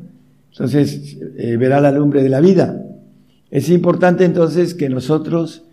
Entonces 0.53 1.19
eh, 1.37 1.57
verá 1.57 1.81
la 1.81 1.91
lumbre 1.91 2.23
de 2.23 2.29
la 2.29 2.41
vida. 2.41 2.83
Es 3.51 3.69
importante 3.69 4.25
entonces 4.25 4.75
que 4.75 4.89
nosotros 4.89 5.65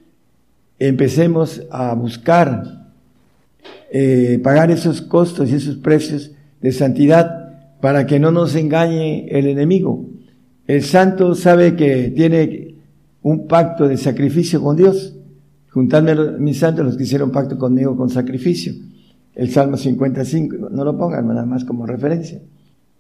empecemos 0.80 1.64
a 1.72 1.94
buscar 1.94 2.80
eh, 3.92 4.40
pagar 4.44 4.72
esos 4.72 5.02
costos 5.02 5.50
y 5.50 5.56
esos 5.56 5.78
precios 5.78 6.32
de 6.62 6.72
santidad 6.72 7.78
para 7.82 8.06
que 8.06 8.20
no 8.20 8.32
nos 8.32 8.56
engañe 8.56 9.28
el 9.30 9.48
enemigo. 9.48 10.09
El 10.70 10.84
santo 10.84 11.34
sabe 11.34 11.76
que 11.76 12.14
tiene 12.16 12.76
un 13.24 13.48
pacto 13.48 13.88
de 13.88 13.98
sacrificio 13.98 14.62
con 14.62 14.76
Dios. 14.76 15.16
Juntadme 15.72 16.14
mis 16.38 16.60
santos 16.60 16.86
los 16.86 16.96
que 16.96 17.06
hicieron 17.06 17.32
pacto 17.32 17.58
conmigo 17.58 17.98
con 17.98 18.12
sacrificio. 18.12 18.74
El 19.34 19.50
Salmo 19.50 19.78
55, 19.78 20.70
no 20.70 20.84
lo 20.84 20.96
pongan 20.96 21.28
nada 21.28 21.44
más 21.44 21.66
como 21.66 21.88
referencia. 21.88 22.40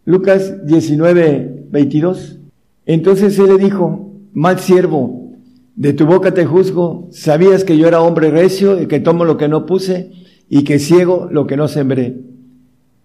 Lucas 0.05 0.65
19, 0.65 1.67
22. 1.69 2.39
Entonces 2.87 3.37
él 3.37 3.49
le 3.49 3.63
dijo, 3.63 4.13
mal 4.33 4.57
siervo, 4.57 5.33
de 5.75 5.93
tu 5.93 6.07
boca 6.07 6.33
te 6.33 6.47
juzgo, 6.47 7.07
sabías 7.11 7.63
que 7.63 7.77
yo 7.77 7.87
era 7.87 8.01
hombre 8.01 8.31
recio 8.31 8.81
y 8.81 8.87
que 8.87 8.99
tomo 8.99 9.25
lo 9.25 9.37
que 9.37 9.47
no 9.47 9.67
puse 9.67 10.11
y 10.49 10.63
que 10.63 10.79
ciego 10.79 11.29
lo 11.31 11.45
que 11.45 11.55
no 11.55 11.67
sembré. 11.67 12.19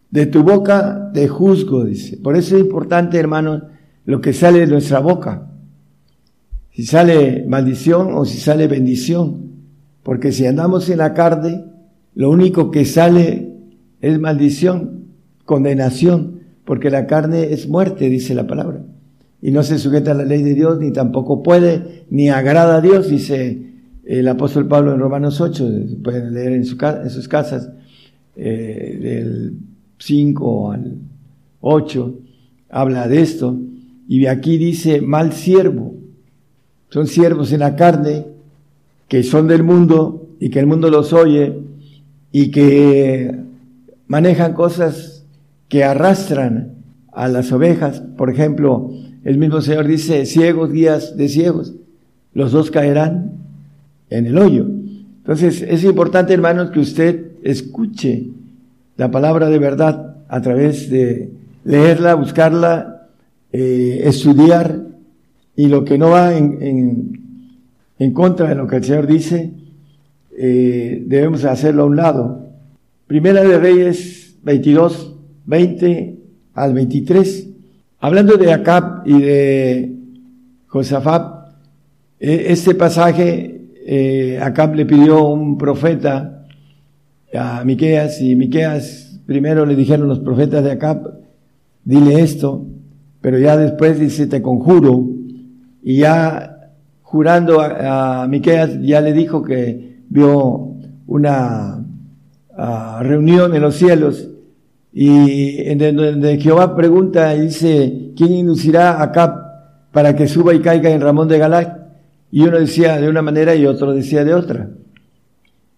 De 0.09 0.25
tu 0.25 0.43
boca 0.43 1.11
te 1.13 1.29
juzgo, 1.29 1.85
dice. 1.85 2.17
Por 2.17 2.35
eso 2.35 2.57
es 2.57 2.63
importante, 2.63 3.19
hermanos, 3.19 3.65
lo 4.05 4.21
que 4.21 4.33
sale 4.33 4.61
de 4.61 4.67
nuestra 4.67 5.01
boca. 5.01 5.51
Si 6.73 6.85
sale 6.85 7.45
maldición 7.47 8.15
o 8.15 8.25
si 8.25 8.39
sale 8.39 8.67
bendición. 8.67 9.45
Porque 10.03 10.33
si 10.33 10.47
andamos 10.47 10.89
en 10.91 10.99
la 10.99 11.15
carne, 11.15 11.65
lo 12.15 12.31
único 12.31 12.71
que 12.71 12.85
sale 12.85 13.55
es 14.01 14.19
maldición, 14.21 15.07
condenación, 15.45 16.41
porque 16.65 16.91
la 16.91 17.07
carne 17.07 17.53
es 17.53 17.69
muerte, 17.69 18.09
dice 18.09 18.35
la 18.35 18.47
palabra. 18.47 18.83
y 19.41 19.51
no 19.51 19.63
se 19.63 19.79
sujeta 19.79 20.13
a 20.13 20.15
la 20.15 20.25
ley 20.25 20.43
de 20.43 20.55
Dios, 20.55 20.79
ni 20.79 20.91
tampoco 20.91 21.43
puede, 21.43 22.07
ni 22.09 22.31
agrada 22.31 22.77
a 22.77 22.81
Dios, 22.81 23.11
dice 23.11 23.63
el 24.05 24.27
apóstol 24.27 24.69
Pablo 24.69 24.95
en 24.95 25.01
Romanos 25.01 25.39
8, 25.39 25.71
pueden 26.03 26.33
leer 26.33 26.53
en, 26.53 26.65
sus 26.65 26.77
casas, 27.29 27.71
eh, 28.37 28.99
del 29.03 29.59
5 29.99 30.73
al 30.73 30.97
8, 31.61 32.19
habla 32.71 33.07
de 33.07 33.21
esto, 33.21 33.59
y 34.09 34.27
aquí 34.27 34.59
dice 34.59 35.01
mal 35.01 35.33
siervo, 35.33 35.95
son 36.91 37.07
siervos 37.07 37.53
en 37.53 37.61
la 37.61 37.77
carne, 37.77 38.27
que 39.09 39.23
son 39.23 39.49
del 39.49 39.63
mundo 39.63 40.29
y 40.41 40.51
que 40.51 40.61
el 40.61 40.67
mundo 40.67 40.91
los 40.91 41.13
oye 41.13 41.59
y 42.33 42.51
que 42.51 43.35
manejan 44.07 44.53
cosas 44.53 45.25
que 45.69 45.85
arrastran 45.85 46.75
a 47.13 47.29
las 47.29 47.53
ovejas. 47.53 48.01
Por 48.17 48.31
ejemplo, 48.31 48.91
el 49.25 49.39
mismo 49.39 49.61
Señor 49.61 49.87
dice, 49.87 50.27
ciegos, 50.27 50.73
guías 50.73 51.17
de 51.17 51.29
ciegos, 51.29 51.75
los 52.33 52.53
dos 52.53 52.71
caerán 52.71 53.33
en 54.11 54.27
el 54.27 54.39
hoyo. 54.39 54.67
Entonces, 55.19 55.63
es 55.63 55.85
importante, 55.85 56.35
hermanos, 56.35 56.71
que 56.71 56.81
usted 56.81 57.33
escuche 57.43 58.29
la 58.97 59.11
palabra 59.11 59.49
de 59.49 59.59
verdad 59.59 60.17
a 60.29 60.41
través 60.43 60.91
de 60.91 61.31
leerla, 61.65 62.15
buscarla, 62.15 62.94
eh, 63.57 64.09
estudiar, 64.09 64.83
y 65.55 65.69
lo 65.69 65.85
que 65.85 65.97
no 65.97 66.11
va 66.11 66.37
en, 66.37 67.21
en, 68.01 68.13
contra 68.13 68.49
de 68.49 68.57
lo 68.57 68.67
que 68.67 68.75
el 68.75 68.85
Señor 68.85 69.07
dice, 69.07 69.53
eh, 70.37 71.05
debemos 71.07 71.45
hacerlo 71.45 71.85
a 71.85 71.87
un 71.87 71.95
lado. 71.95 72.49
Primera 73.07 73.45
de 73.45 73.57
Reyes 73.57 74.35
22, 74.43 75.15
20 75.47 76.19
al 76.55 76.75
23. 76.75 77.49
Hablando 78.01 78.37
de 78.37 78.53
Acab 78.53 79.07
y 79.07 79.21
de 79.21 79.99
Josafat, 80.67 81.55
e, 82.19 82.47
este 82.49 82.75
pasaje, 82.75 83.69
eh, 83.87 84.41
Acab 84.43 84.75
le 84.75 84.85
pidió 84.85 85.29
un 85.29 85.59
profeta 85.59 86.45
a 87.33 87.63
Miqueas 87.63 88.21
y 88.21 88.35
Miqueas 88.35 89.21
primero 89.27 89.65
le 89.65 89.77
dijeron 89.77 90.09
los 90.09 90.19
profetas 90.19 90.65
de 90.65 90.73
Acab, 90.73 91.21
dile 91.85 92.21
esto, 92.21 92.67
pero 93.25 93.39
ya 93.39 93.57
después 93.57 93.99
dice, 93.99 94.27
te 94.27 94.43
conjuro, 94.43 95.09
y 95.83 96.01
ya 96.01 96.69
jurando 97.01 97.59
a, 97.59 98.27
Miqueas, 98.29 98.79
ya 98.83 99.01
le 99.01 99.15
dijo 99.15 99.43
que 99.43 100.03
vio 100.11 100.75
una 101.07 101.83
reunión 103.01 103.55
en 103.55 103.63
los 103.63 103.77
cielos 103.77 104.29
y 104.93 105.59
en 105.71 105.79
donde 105.97 106.39
Jehová 106.39 106.77
pregunta 106.77 107.35
y 107.35 107.47
dice, 107.47 108.13
¿quién 108.15 108.35
inducirá 108.35 109.03
a 109.03 109.11
Cap 109.11 109.39
para 109.91 110.15
que 110.15 110.29
suba 110.29 110.53
y 110.53 110.61
caiga 110.61 110.91
en 110.91 111.01
Ramón 111.01 111.27
de 111.27 111.39
Galac? 111.39 111.79
Y 112.31 112.43
uno 112.43 112.61
decía 112.61 113.01
de 113.01 113.09
una 113.09 113.23
manera 113.23 113.55
y 113.55 113.65
otro 113.65 113.95
decía 113.95 114.23
de 114.23 114.35
otra. 114.35 114.69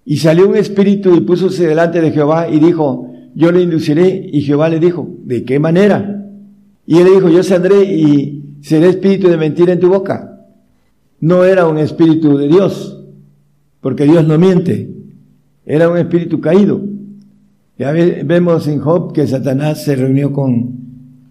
Y 0.05 0.17
salió 0.17 0.49
un 0.49 0.57
espíritu 0.57 1.15
y 1.15 1.21
púsose 1.21 1.65
delante 1.65 2.01
de 2.01 2.11
Jehová 2.11 2.49
y 2.49 2.59
dijo, 2.59 3.09
yo 3.37 3.53
le 3.53 3.63
induciré. 3.63 4.31
Y 4.33 4.41
Jehová 4.41 4.69
le 4.69 4.81
dijo, 4.81 5.09
¿de 5.23 5.45
qué 5.45 5.61
manera? 5.61 6.25
Y 6.87 6.99
él 6.99 7.05
le 7.05 7.11
dijo, 7.13 7.29
yo 7.29 7.43
saldré 7.43 7.83
y 7.85 8.59
seré 8.63 8.89
espíritu 8.89 9.29
de 9.29 9.37
mentira 9.37 9.73
en 9.73 9.81
tu 9.81 9.89
boca. 9.89 10.41
No 11.21 11.45
era 11.45 11.67
un 11.67 11.79
espíritu 11.79 12.37
de 12.37 12.47
Dios, 12.47 13.05
porque 13.81 14.05
Dios 14.05 14.27
no 14.27 14.39
miente. 14.39 14.91
Era 15.65 15.91
un 15.91 15.99
espíritu 15.99 16.41
caído. 16.41 16.81
Ya 17.79 17.93
vemos 17.93 18.69
en 18.69 18.79
Job 18.79 19.13
que 19.13 19.27
Satanás 19.27 19.85
se 19.85 19.97
reunió 19.97 20.33
con, 20.33 20.77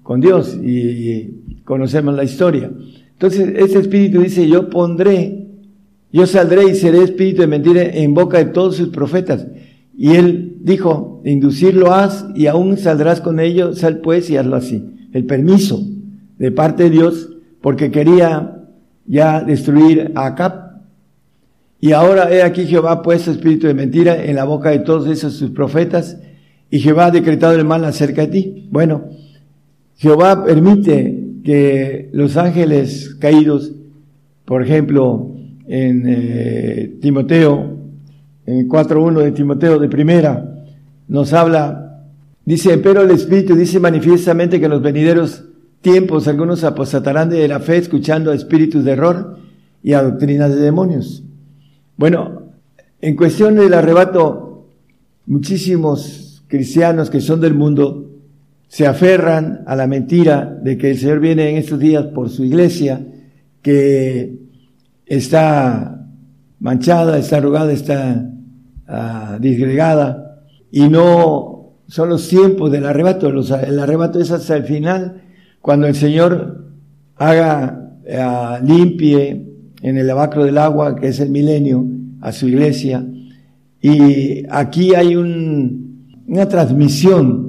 con 0.03 0.21
Dios 0.21 0.55
y, 0.61 1.61
conocemos 1.63 2.13
la 2.13 2.23
historia. 2.23 2.71
Entonces, 3.13 3.53
ese 3.57 3.79
espíritu 3.79 4.21
dice, 4.21 4.47
yo 4.47 4.69
pondré, 4.69 5.47
yo 6.11 6.27
saldré 6.27 6.69
y 6.69 6.75
seré 6.75 7.01
espíritu 7.01 7.41
de 7.41 7.47
mentira 7.47 7.81
en 7.81 8.13
boca 8.13 8.37
de 8.37 8.45
todos 8.45 8.75
sus 8.75 8.89
profetas. 8.89 9.47
Y 9.97 10.11
él 10.11 10.57
dijo, 10.61 11.23
inducirlo 11.25 11.91
haz 11.91 12.27
y 12.35 12.45
aún 12.45 12.77
saldrás 12.77 13.21
con 13.21 13.39
ello, 13.39 13.73
sal 13.73 14.01
pues 14.01 14.29
y 14.29 14.37
hazlo 14.37 14.57
así. 14.57 14.94
El 15.15 15.25
permiso 15.25 15.81
de 16.37 16.51
parte 16.51 16.83
de 16.83 16.89
Dios, 16.89 17.29
porque 17.61 17.89
quería 17.89 18.57
ya 19.05 19.41
destruir 19.41 20.11
a 20.13 20.25
Acab. 20.25 20.81
Y 21.79 21.93
ahora 21.93 22.29
he 22.33 22.43
aquí 22.43 22.65
Jehová 22.65 22.91
ha 22.91 23.01
puesto 23.01 23.31
espíritu 23.31 23.67
de 23.67 23.73
mentira 23.73 24.25
en 24.25 24.35
la 24.35 24.43
boca 24.43 24.71
de 24.71 24.79
todos 24.79 25.07
esos 25.07 25.35
sus 25.35 25.51
profetas 25.51 26.17
y 26.69 26.79
Jehová 26.79 27.05
ha 27.05 27.11
decretado 27.11 27.53
el 27.53 27.63
mal 27.63 27.85
acerca 27.85 28.23
de 28.23 28.27
ti. 28.27 28.67
Bueno, 28.69 29.05
Jehová 29.95 30.43
permite 30.43 31.17
que 31.45 32.09
los 32.11 32.35
ángeles 32.35 33.15
caídos, 33.17 33.71
por 34.43 34.63
ejemplo, 34.63 35.31
en 35.65 36.03
eh, 36.05 36.97
Timoteo, 36.99 37.77
en 38.45 38.67
4.1 38.67 39.21
de 39.21 39.31
Timoteo 39.31 39.79
de 39.79 39.87
primera, 39.87 40.65
nos 41.07 41.31
habla, 41.31 41.94
dice, 42.45 42.77
pero 42.77 43.01
el 43.01 43.11
Espíritu 43.11 43.55
dice 43.55 43.79
manifiestamente 43.79 44.59
que 44.59 44.65
en 44.65 44.71
los 44.71 44.81
venideros 44.81 45.43
tiempos 45.81 46.27
algunos 46.27 46.63
apostatarán 46.63 47.29
de 47.29 47.47
la 47.47 47.59
fe 47.59 47.77
escuchando 47.77 48.31
a 48.31 48.35
espíritus 48.35 48.83
de 48.83 48.91
error 48.91 49.37
y 49.83 49.93
a 49.93 50.01
doctrinas 50.01 50.53
de 50.55 50.61
demonios. 50.61 51.23
Bueno, 51.95 52.53
en 53.01 53.15
cuestión 53.15 53.55
del 53.55 53.73
arrebato, 53.73 54.67
muchísimos 55.27 56.43
cristianos 56.47 57.11
que 57.11 57.21
son 57.21 57.39
del 57.39 57.53
mundo 57.53 58.09
se 58.67 58.87
aferran 58.87 59.63
a 59.67 59.75
la 59.75 59.85
mentira 59.85 60.57
de 60.61 60.75
que 60.75 60.89
el 60.89 60.97
Señor 60.97 61.19
viene 61.19 61.51
en 61.51 61.57
estos 61.57 61.77
días 61.77 62.07
por 62.07 62.29
su 62.29 62.43
iglesia, 62.43 63.05
que 63.61 64.39
está 65.05 66.07
manchada, 66.59 67.17
está 67.19 67.37
arrugada, 67.37 67.71
está 67.71 68.27
uh, 68.89 69.39
disgregada, 69.39 70.41
y 70.71 70.89
no 70.89 71.54
son 71.87 72.09
los 72.09 72.27
tiempos 72.27 72.71
del 72.71 72.85
arrebato. 72.85 73.29
el 73.29 73.79
arrebato 73.79 74.19
es 74.19 74.31
hasta 74.31 74.55
el 74.55 74.63
final, 74.63 75.21
cuando 75.61 75.87
el 75.87 75.95
Señor 75.95 76.65
haga, 77.15 77.91
uh, 78.03 78.65
limpie 78.65 79.53
en 79.81 79.97
el 79.97 80.07
lavacro 80.07 80.45
del 80.45 80.57
agua, 80.57 80.95
que 80.95 81.07
es 81.07 81.19
el 81.19 81.29
milenio, 81.29 81.85
a 82.21 82.31
su 82.31 82.47
iglesia. 82.47 83.05
Y 83.81 84.43
aquí 84.49 84.95
hay 84.95 85.15
un, 85.15 86.23
una 86.27 86.47
transmisión 86.47 87.45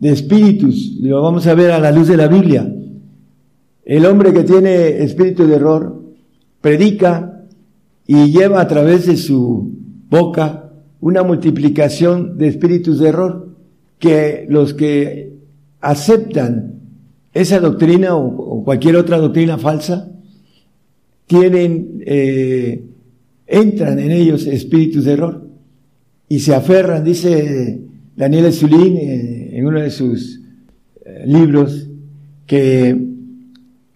de 0.00 0.10
espíritus, 0.10 0.98
lo 1.00 1.22
vamos 1.22 1.46
a 1.46 1.54
ver 1.54 1.70
a 1.70 1.78
la 1.78 1.90
luz 1.90 2.08
de 2.08 2.16
la 2.16 2.28
Biblia. 2.28 2.72
El 3.84 4.06
hombre 4.06 4.32
que 4.32 4.44
tiene 4.44 5.02
espíritu 5.02 5.46
de 5.46 5.56
error 5.56 6.02
predica 6.60 7.44
y 8.06 8.30
lleva 8.30 8.60
a 8.60 8.68
través 8.68 9.06
de 9.06 9.16
su 9.16 9.72
boca 10.08 10.70
una 11.00 11.22
multiplicación 11.22 12.38
de 12.38 12.48
espíritus 12.48 12.98
de 12.98 13.08
error 13.08 13.47
que 13.98 14.46
los 14.48 14.74
que 14.74 15.32
aceptan 15.80 16.80
esa 17.32 17.60
doctrina 17.60 18.16
o, 18.16 18.64
cualquier 18.64 18.96
otra 18.96 19.18
doctrina 19.18 19.58
falsa 19.58 20.10
tienen 21.26 22.02
eh, 22.06 22.84
entran 23.46 23.98
en 23.98 24.10
ellos 24.10 24.46
espíritus 24.46 25.04
de 25.04 25.12
error 25.12 25.48
y 26.28 26.40
se 26.40 26.54
aferran 26.54 27.04
dice 27.04 27.80
Daniel 28.18 28.52
Zulín, 28.52 28.96
eh, 28.96 29.50
en 29.52 29.64
uno 29.64 29.80
de 29.80 29.90
sus 29.90 30.40
eh, 31.04 31.22
libros, 31.24 31.86
que 32.46 32.96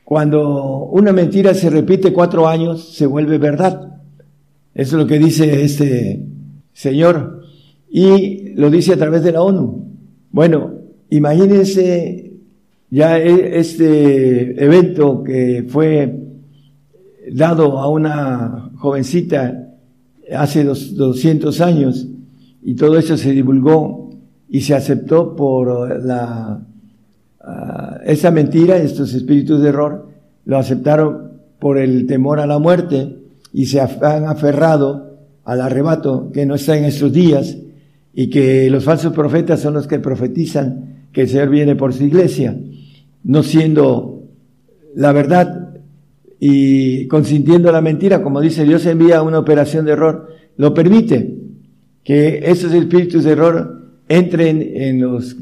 cuando 0.04 0.84
una 0.84 1.12
mentira 1.12 1.54
se 1.54 1.68
repite 1.68 2.12
cuatro 2.12 2.46
años, 2.46 2.94
se 2.94 3.04
vuelve 3.04 3.38
verdad. 3.38 4.00
Eso 4.74 4.96
es 4.96 5.02
lo 5.02 5.08
que 5.08 5.18
dice 5.18 5.64
este 5.64 6.24
señor. 6.72 7.42
Y 7.90 8.50
lo 8.54 8.70
dice 8.70 8.92
a 8.92 8.96
través 8.96 9.24
de 9.24 9.32
la 9.32 9.42
ONU. 9.42 9.91
Bueno, 10.32 10.70
imagínense 11.10 12.32
ya 12.88 13.18
e, 13.18 13.58
este 13.58 14.64
evento 14.64 15.22
que 15.22 15.66
fue 15.68 16.10
dado 17.30 17.78
a 17.78 17.88
una 17.88 18.70
jovencita 18.76 19.68
hace 20.34 20.64
dos, 20.64 20.96
200 20.96 21.60
años 21.60 22.08
y 22.62 22.74
todo 22.74 22.96
eso 22.96 23.18
se 23.18 23.32
divulgó 23.32 24.10
y 24.48 24.62
se 24.62 24.74
aceptó 24.74 25.36
por 25.36 26.02
la, 26.02 26.66
ah, 27.40 28.00
esa 28.06 28.30
mentira, 28.30 28.78
estos 28.78 29.12
espíritus 29.12 29.62
de 29.62 29.68
error, 29.68 30.08
lo 30.46 30.56
aceptaron 30.56 31.32
por 31.58 31.76
el 31.76 32.06
temor 32.06 32.40
a 32.40 32.46
la 32.46 32.58
muerte 32.58 33.18
y 33.52 33.66
se 33.66 33.82
han 33.82 34.24
aferrado 34.24 35.18
al 35.44 35.60
arrebato 35.60 36.30
que 36.32 36.46
no 36.46 36.54
está 36.54 36.76
en 36.76 36.86
estos 36.86 37.12
días 37.12 37.58
y 38.14 38.28
que 38.28 38.68
los 38.70 38.84
falsos 38.84 39.12
profetas 39.12 39.60
son 39.60 39.74
los 39.74 39.86
que 39.86 39.98
profetizan 39.98 41.06
que 41.12 41.22
el 41.22 41.28
Señor 41.28 41.50
viene 41.50 41.76
por 41.76 41.92
su 41.92 42.04
iglesia, 42.04 42.56
no 43.24 43.42
siendo 43.42 44.24
la 44.94 45.12
verdad 45.12 45.80
y 46.40 47.06
consintiendo 47.06 47.70
la 47.72 47.80
mentira, 47.80 48.22
como 48.22 48.40
dice 48.40 48.64
Dios 48.64 48.84
envía 48.86 49.22
una 49.22 49.38
operación 49.38 49.84
de 49.84 49.92
error, 49.92 50.28
lo 50.56 50.74
permite, 50.74 51.38
que 52.04 52.42
esos 52.44 52.72
espíritus 52.72 53.24
de 53.24 53.32
error 53.32 53.82
entren 54.08 54.60
en 54.74 55.00
los 55.00 55.36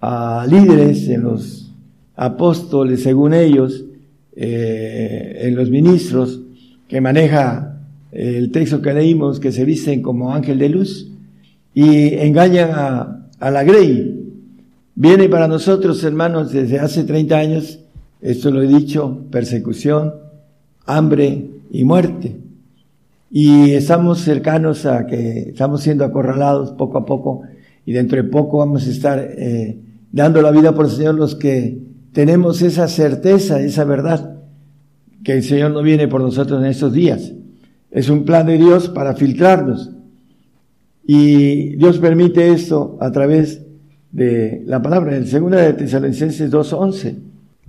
ah, 0.00 0.46
líderes, 0.48 1.08
en 1.08 1.22
los 1.22 1.72
apóstoles, 2.16 3.02
según 3.02 3.34
ellos, 3.34 3.84
eh, 4.34 5.40
en 5.42 5.54
los 5.54 5.70
ministros, 5.70 6.40
que 6.88 7.00
maneja 7.00 7.80
el 8.10 8.50
texto 8.50 8.80
que 8.80 8.94
leímos, 8.94 9.38
que 9.38 9.52
se 9.52 9.64
visten 9.64 10.02
como 10.02 10.32
ángel 10.32 10.58
de 10.58 10.68
luz 10.70 11.10
y 11.74 12.14
engañan 12.14 12.70
a, 12.72 13.50
la 13.50 13.64
Grey. 13.64 14.16
Viene 14.94 15.28
para 15.28 15.48
nosotros, 15.48 16.02
hermanos, 16.04 16.52
desde 16.52 16.78
hace 16.78 17.04
30 17.04 17.36
años, 17.36 17.80
esto 18.20 18.50
lo 18.50 18.62
he 18.62 18.66
dicho, 18.66 19.24
persecución, 19.30 20.12
hambre 20.84 21.50
y 21.70 21.84
muerte. 21.84 22.36
Y 23.30 23.70
estamos 23.72 24.20
cercanos 24.20 24.84
a 24.86 25.06
que 25.06 25.50
estamos 25.50 25.82
siendo 25.82 26.04
acorralados 26.04 26.72
poco 26.72 26.98
a 26.98 27.06
poco 27.06 27.42
y 27.86 27.92
dentro 27.92 28.16
de 28.16 28.28
poco 28.28 28.58
vamos 28.58 28.86
a 28.86 28.90
estar 28.90 29.18
eh, 29.20 29.78
dando 30.12 30.42
la 30.42 30.50
vida 30.50 30.74
por 30.74 30.86
el 30.86 30.90
Señor 30.90 31.14
los 31.14 31.36
que 31.36 31.78
tenemos 32.12 32.60
esa 32.60 32.88
certeza, 32.88 33.60
esa 33.60 33.84
verdad, 33.84 34.36
que 35.22 35.34
el 35.34 35.42
Señor 35.42 35.70
no 35.70 35.82
viene 35.82 36.08
por 36.08 36.20
nosotros 36.20 36.60
en 36.60 36.66
estos 36.66 36.92
días. 36.92 37.32
Es 37.90 38.08
un 38.08 38.24
plan 38.24 38.46
de 38.46 38.58
Dios 38.58 38.88
para 38.88 39.14
filtrarnos. 39.14 39.90
Y 41.06 41.76
Dios 41.76 41.98
permite 41.98 42.52
esto 42.52 42.98
a 43.00 43.10
través 43.10 43.62
de 44.12 44.62
la 44.66 44.82
palabra. 44.82 45.16
En 45.16 45.26
segunda 45.26 45.58
de 45.58 45.72
Tesalonicenses 45.72 46.50
2.11. 46.50 47.16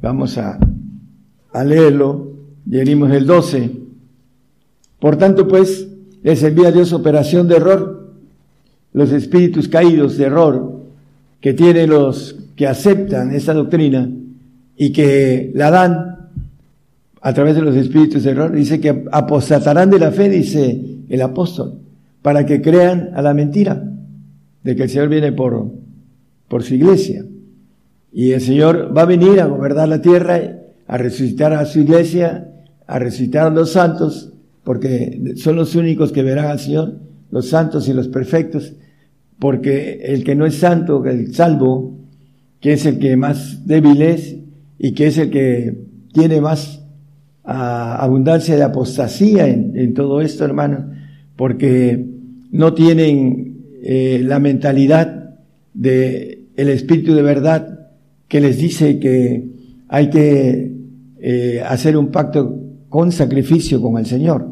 Vamos 0.01 0.37
a, 0.37 0.59
a 1.51 1.63
leerlo. 1.63 2.33
Venimos 2.65 3.11
el 3.11 3.25
12. 3.25 3.71
Por 4.99 5.17
tanto, 5.17 5.47
pues, 5.47 5.87
les 6.23 6.43
envía 6.43 6.71
Dios 6.71 6.93
operación 6.93 7.47
de 7.47 7.55
error. 7.55 8.13
Los 8.93 9.11
espíritus 9.11 9.67
caídos 9.67 10.17
de 10.17 10.25
error 10.25 10.81
que 11.39 11.53
tienen 11.53 11.89
los 11.89 12.35
que 12.55 12.67
aceptan 12.67 13.33
esta 13.33 13.53
doctrina 13.53 14.09
y 14.77 14.91
que 14.91 15.51
la 15.55 15.71
dan 15.71 16.29
a 17.21 17.33
través 17.33 17.55
de 17.55 17.61
los 17.61 17.75
espíritus 17.75 18.23
de 18.23 18.31
error, 18.31 18.51
dice 18.51 18.79
que 18.79 19.05
apostatarán 19.11 19.89
de 19.89 19.99
la 19.99 20.11
fe, 20.11 20.29
dice 20.29 21.03
el 21.07 21.21
apóstol, 21.21 21.80
para 22.21 22.45
que 22.45 22.61
crean 22.61 23.11
a 23.15 23.21
la 23.21 23.33
mentira 23.33 23.83
de 24.63 24.75
que 24.75 24.83
el 24.83 24.89
Señor 24.89 25.09
viene 25.09 25.31
por, 25.31 25.71
por 26.47 26.63
su 26.63 26.75
iglesia. 26.75 27.25
Y 28.11 28.31
el 28.31 28.41
Señor 28.41 28.95
va 28.95 29.03
a 29.03 29.05
venir 29.05 29.39
a 29.39 29.45
gobernar 29.45 29.87
la 29.87 30.01
tierra, 30.01 30.39
a 30.87 30.97
resucitar 30.97 31.53
a 31.53 31.65
su 31.65 31.79
iglesia, 31.79 32.51
a 32.85 32.99
resucitar 32.99 33.47
a 33.47 33.49
los 33.49 33.71
santos, 33.71 34.33
porque 34.63 35.35
son 35.37 35.55
los 35.55 35.75
únicos 35.75 36.11
que 36.11 36.23
verán 36.23 36.47
al 36.47 36.59
Señor, 36.59 36.99
los 37.31 37.47
santos 37.47 37.87
y 37.87 37.93
los 37.93 38.07
perfectos, 38.07 38.73
porque 39.39 40.01
el 40.03 40.23
que 40.23 40.35
no 40.35 40.45
es 40.45 40.55
santo, 40.55 41.03
el 41.05 41.33
salvo, 41.33 41.97
que 42.59 42.73
es 42.73 42.85
el 42.85 42.99
que 42.99 43.17
más 43.17 43.65
débil 43.65 44.01
es 44.01 44.37
y 44.77 44.91
que 44.91 45.07
es 45.07 45.17
el 45.17 45.31
que 45.31 45.85
tiene 46.13 46.41
más 46.41 46.83
abundancia 47.43 48.55
de 48.55 48.63
apostasía 48.63 49.47
en, 49.47 49.93
todo 49.93 50.21
esto, 50.21 50.45
hermano, 50.45 50.90
porque 51.41 52.05
no 52.51 52.75
tienen 52.75 53.63
eh, 53.81 54.21
la 54.23 54.37
mentalidad 54.37 55.39
de 55.73 56.45
espíritu 56.55 57.15
de 57.15 57.23
verdad 57.23 57.89
que 58.27 58.39
les 58.39 58.59
dice 58.59 58.99
que 58.99 59.49
hay 59.87 60.11
que 60.11 60.71
eh, 61.19 61.63
hacer 61.65 61.97
un 61.97 62.11
pacto 62.11 62.59
con 62.89 63.11
sacrificio 63.11 63.81
con 63.81 63.97
el 63.97 64.05
Señor 64.05 64.49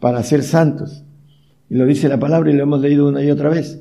para 0.00 0.20
ser 0.24 0.42
santos. 0.42 1.04
Y 1.70 1.76
lo 1.76 1.86
dice 1.86 2.08
la 2.08 2.18
palabra 2.18 2.50
y 2.50 2.54
lo 2.54 2.64
hemos 2.64 2.80
leído 2.80 3.06
una 3.06 3.22
y 3.22 3.30
otra 3.30 3.48
vez. 3.48 3.80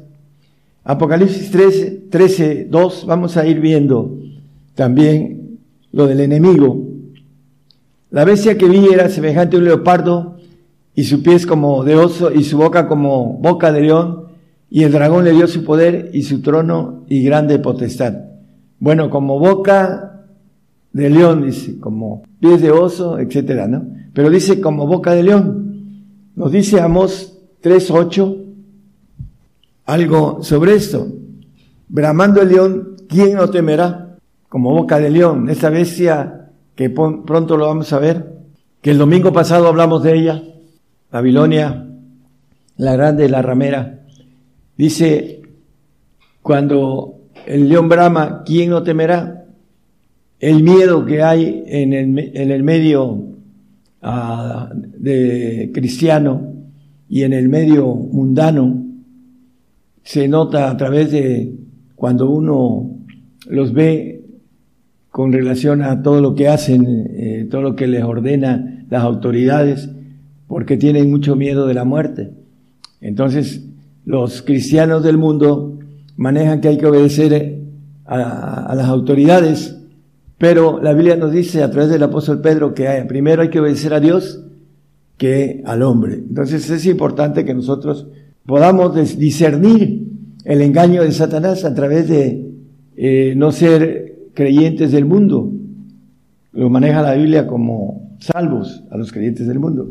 Apocalipsis 0.84 1.50
13, 1.50 2.04
13 2.12 2.68
2, 2.70 3.06
vamos 3.08 3.38
a 3.38 3.48
ir 3.48 3.60
viendo 3.60 4.20
también 4.76 5.58
lo 5.94 6.06
del 6.06 6.20
enemigo 6.20 6.92
la 8.12 8.26
bestia 8.26 8.58
que 8.58 8.68
vi 8.68 8.88
era 8.94 9.10
semejante 9.10 9.56
a 9.56 9.60
un 9.60 9.66
leopardo, 9.66 10.36
y 10.96 11.04
su 11.04 11.24
pies 11.24 11.46
como 11.46 11.84
de 11.84 11.96
oso, 11.96 12.32
y 12.32 12.44
su 12.44 12.58
boca 12.58 12.88
como 12.88 13.34
boca 13.34 13.72
de 13.72 13.82
león, 13.82 14.26
y 14.70 14.84
el 14.84 14.92
dragón 14.92 15.26
le 15.26 15.34
dio 15.34 15.48
su 15.48 15.64
poder 15.64 16.12
y 16.14 16.24
su 16.24 16.42
trono 16.42 17.04
y 17.08 17.24
grande 17.24 17.60
potestad. 17.60 18.14
Bueno, 18.80 19.10
como 19.10 19.38
boca 19.38 20.26
de 20.94 21.10
león, 21.10 21.46
dice, 21.46 21.80
como 21.80 22.24
pies 22.40 22.62
de 22.62 22.72
oso, 22.72 23.20
etcétera, 23.20 23.68
¿no? 23.68 23.86
Pero 24.14 24.30
dice 24.30 24.60
como 24.60 24.88
boca 24.88 25.14
de 25.14 25.24
león. 25.24 25.72
Nos 26.36 26.52
dice 26.52 26.82
Amos 26.82 27.38
3.8 27.62 28.38
algo 29.86 30.42
sobre 30.42 30.76
esto. 30.76 31.08
Bramando 31.90 32.42
el 32.42 32.50
león, 32.50 32.96
¿quién 33.08 33.36
no 33.36 33.50
temerá? 33.50 34.18
Como 34.48 34.72
boca 34.72 35.00
de 35.00 35.10
león, 35.10 35.50
esa 35.50 35.70
bestia 35.70 36.50
que 36.76 36.90
pronto 36.90 37.58
lo 37.58 37.68
vamos 37.68 37.92
a 37.94 38.00
ver, 38.00 38.40
que 38.82 38.92
el 38.92 38.98
domingo 38.98 39.32
pasado 39.34 39.68
hablamos 39.68 40.04
de 40.04 40.18
ella, 40.18 40.44
Babilonia, 41.12 41.88
la 42.78 42.94
grande, 42.96 43.30
la 43.30 43.42
ramera. 43.42 44.00
Dice, 44.78 45.42
cuando 46.42 47.22
el 47.46 47.70
león 47.70 47.90
brama, 47.90 48.44
¿quién 48.46 48.70
no 48.70 48.84
temerá? 48.84 49.46
El 50.40 50.64
miedo 50.64 51.06
que 51.06 51.22
hay 51.22 51.64
en 51.68 51.94
el, 51.94 52.18
en 52.34 52.52
el 52.52 52.64
medio 52.64 53.24
ah, 54.02 54.70
de 54.74 55.72
cristiano 55.74 56.54
y 57.10 57.24
en 57.24 57.34
el 57.34 57.50
medio 57.50 57.94
mundano 57.94 58.86
se 60.04 60.28
nota 60.28 60.72
a 60.72 60.78
través 60.78 61.12
de 61.12 61.56
cuando 61.96 62.30
uno 62.30 62.90
los 63.48 63.74
ve 63.74 64.26
con 65.10 65.32
relación 65.32 65.84
a 65.84 66.02
todo 66.02 66.22
lo 66.22 66.34
que 66.34 66.48
hacen, 66.48 66.86
eh, 67.12 67.48
todo 67.52 67.62
lo 67.62 67.76
que 67.76 67.86
les 67.86 68.04
ordena 68.04 68.86
las 68.90 69.04
autoridades, 69.04 69.90
porque 70.52 70.76
tienen 70.76 71.10
mucho 71.10 71.38
miedo 71.38 71.66
de 71.66 71.74
la 71.74 71.86
muerte. 71.86 72.30
Entonces, 73.00 73.64
los 74.04 74.42
cristianos 74.42 75.02
del 75.02 75.18
mundo 75.18 75.80
manejan 76.18 76.60
que 76.60 76.68
hay 76.68 76.78
que 76.78 76.88
obedecer 76.88 77.62
a, 78.04 78.74
las 78.76 78.88
autoridades, 78.88 79.78
pero 80.38 80.82
la 80.82 80.92
Biblia 80.92 81.16
nos 81.16 81.32
dice 81.32 81.64
a 81.64 81.72
través 81.72 81.90
del 81.90 82.04
apóstol 82.04 82.42
Pedro 82.42 82.74
que 82.74 82.86
primero 83.08 83.44
hay 83.44 83.50
que 83.50 83.62
obedecer 83.62 83.94
a 83.94 84.02
Dios 84.02 84.44
que 85.16 85.64
al 85.66 85.84
hombre. 85.84 86.16
Entonces 86.16 86.70
es 86.70 86.86
importante 86.86 87.46
que 87.46 87.54
nosotros 87.54 88.08
podamos 88.46 88.94
discernir 89.18 90.06
el 90.44 90.62
engaño 90.62 91.04
de 91.04 91.14
Satanás 91.14 91.64
a 91.64 91.74
través 91.74 92.10
de 92.10 92.52
eh, 92.98 93.36
no 93.38 93.54
ser 93.54 94.32
creyentes 94.34 94.92
del 94.92 95.06
mundo. 95.06 95.50
Lo 96.52 96.70
maneja 96.70 97.02
la 97.02 97.14
Biblia 97.14 97.48
como 97.48 98.18
salvos 98.20 98.84
a 98.92 98.98
los 98.98 99.14
creyentes 99.14 99.48
del 99.48 99.58
mundo. 99.60 99.88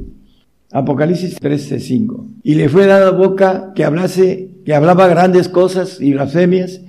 Apocalipsis 0.72 1.40
13:5. 1.40 2.26
Y 2.42 2.54
le 2.54 2.68
fue 2.68 2.86
dada 2.86 3.10
boca 3.10 3.72
que 3.74 3.84
hablase, 3.84 4.50
que 4.64 4.74
hablaba 4.74 5.08
grandes 5.08 5.48
cosas 5.48 6.00
y 6.00 6.12
blasfemias, 6.12 6.80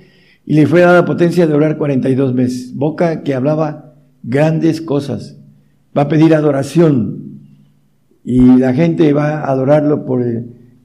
y 0.46 0.54
le 0.54 0.66
fue 0.66 0.80
dada 0.80 1.04
potencia 1.04 1.46
de 1.46 1.54
orar 1.54 1.78
42 1.78 2.34
meses. 2.34 2.74
Boca 2.74 3.22
que 3.22 3.34
hablaba 3.34 3.94
grandes 4.22 4.80
cosas. 4.80 5.38
Va 5.96 6.02
a 6.02 6.08
pedir 6.08 6.34
adoración 6.34 7.40
y 8.24 8.40
la 8.58 8.72
gente 8.72 9.12
va 9.12 9.40
a 9.40 9.50
adorarlo 9.50 10.04
por 10.04 10.24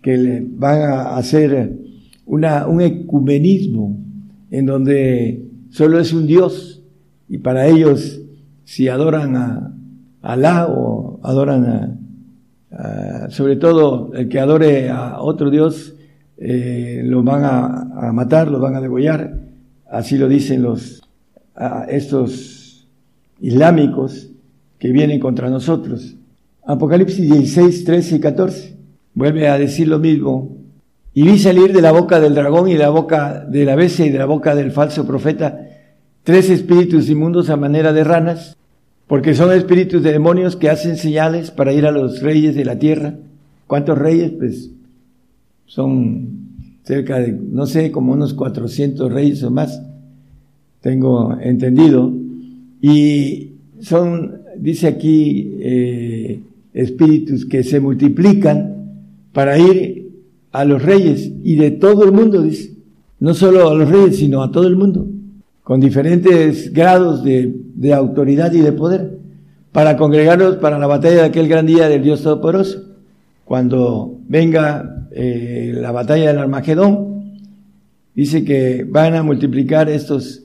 que 0.01 0.17
le 0.17 0.45
van 0.47 0.81
a 0.81 1.17
hacer 1.17 1.77
una, 2.25 2.67
un 2.67 2.81
ecumenismo 2.81 3.97
en 4.51 4.65
donde 4.65 5.45
solo 5.69 5.99
es 5.99 6.13
un 6.13 6.27
Dios 6.27 6.83
y 7.29 7.39
para 7.39 7.67
ellos 7.67 8.21
si 8.63 8.87
adoran 8.87 9.35
a 9.35 9.73
Alá 10.21 10.67
o 10.67 11.19
adoran 11.23 11.65
a, 11.65 11.96
sobre 13.29 13.55
todo 13.55 14.11
el 14.13 14.29
que 14.29 14.39
adore 14.39 14.89
a 14.89 15.21
otro 15.21 15.49
Dios 15.49 15.93
eh, 16.37 17.01
lo 17.03 17.23
van 17.23 17.43
a, 17.43 18.11
matar, 18.13 18.49
lo 18.49 18.59
van 18.59 18.75
a 18.75 18.81
degollar, 18.81 19.33
así 19.89 20.17
lo 20.17 20.27
dicen 20.27 20.61
los 20.61 21.01
estos 21.87 22.87
islámicos 23.39 24.29
que 24.77 24.91
vienen 24.91 25.19
contra 25.19 25.49
nosotros. 25.49 26.15
Apocalipsis 26.65 27.31
16, 27.31 27.83
13 27.83 28.15
y 28.15 28.19
14 28.19 28.77
vuelve 29.13 29.47
a 29.47 29.57
decir 29.57 29.87
lo 29.87 29.97
mismo. 29.97 30.55
Y 31.13 31.23
vi 31.23 31.39
salir 31.39 31.73
de 31.73 31.81
la 31.81 31.91
boca 31.91 32.19
del 32.19 32.35
dragón 32.35 32.69
y 32.69 32.73
de 32.73 32.79
la 32.79 32.89
boca 32.89 33.43
de 33.43 33.65
la 33.65 33.83
y 33.83 34.09
de 34.09 34.17
la 34.19 34.25
boca 34.25 34.53
del 34.53 34.71
falso 34.71 35.07
profeta 35.07 35.67
tres 36.27 36.49
espíritus 36.49 37.07
inmundos 37.09 37.49
a 37.49 37.55
manera 37.55 37.93
de 37.93 38.03
ranas, 38.03 38.57
porque 39.07 39.33
son 39.33 39.53
espíritus 39.53 40.03
de 40.03 40.11
demonios 40.11 40.55
que 40.55 40.69
hacen 40.69 40.97
señales 40.97 41.49
para 41.49 41.71
ir 41.71 41.85
a 41.85 41.91
los 41.91 42.21
reyes 42.21 42.55
de 42.55 42.65
la 42.65 42.77
tierra. 42.77 43.15
¿Cuántos 43.65 43.97
reyes? 43.97 44.31
Pues 44.31 44.69
son 45.65 46.27
cerca 46.83 47.19
de, 47.19 47.31
no 47.31 47.65
sé, 47.65 47.91
como 47.91 48.13
unos 48.13 48.33
400 48.33 49.11
reyes 49.11 49.43
o 49.43 49.51
más, 49.51 49.81
tengo 50.81 51.37
entendido. 51.41 52.13
Y 52.81 53.51
son, 53.79 54.41
dice 54.57 54.87
aquí, 54.87 55.55
eh, 55.59 56.41
espíritus 56.73 57.45
que 57.45 57.63
se 57.63 57.79
multiplican 57.79 58.75
para 59.31 59.57
ir 59.57 60.09
a 60.51 60.65
los 60.65 60.81
reyes 60.81 61.31
y 61.43 61.55
de 61.55 61.71
todo 61.71 62.03
el 62.03 62.11
mundo, 62.11 62.41
dice. 62.41 62.73
No 63.19 63.33
solo 63.33 63.69
a 63.69 63.73
los 63.73 63.89
reyes, 63.89 64.17
sino 64.17 64.43
a 64.43 64.51
todo 64.51 64.67
el 64.67 64.75
mundo, 64.75 65.07
con 65.67 65.81
diferentes 65.81 66.71
grados 66.71 67.25
de, 67.25 67.93
autoridad 67.93 68.53
y 68.53 68.61
de 68.61 68.71
poder, 68.71 69.17
para 69.73 69.97
congregarlos 69.97 70.55
para 70.55 70.79
la 70.79 70.87
batalla 70.87 71.15
de 71.15 71.25
aquel 71.25 71.49
gran 71.49 71.65
día 71.65 71.89
del 71.89 72.01
Dios 72.03 72.23
Todopoderoso. 72.23 72.85
Cuando 73.43 74.17
venga 74.29 75.09
eh, 75.11 75.73
la 75.75 75.91
batalla 75.91 76.27
del 76.29 76.37
Armagedón, 76.37 77.41
dice 78.15 78.45
que 78.45 78.85
van 78.89 79.15
a 79.15 79.23
multiplicar 79.23 79.89
estos 79.89 80.43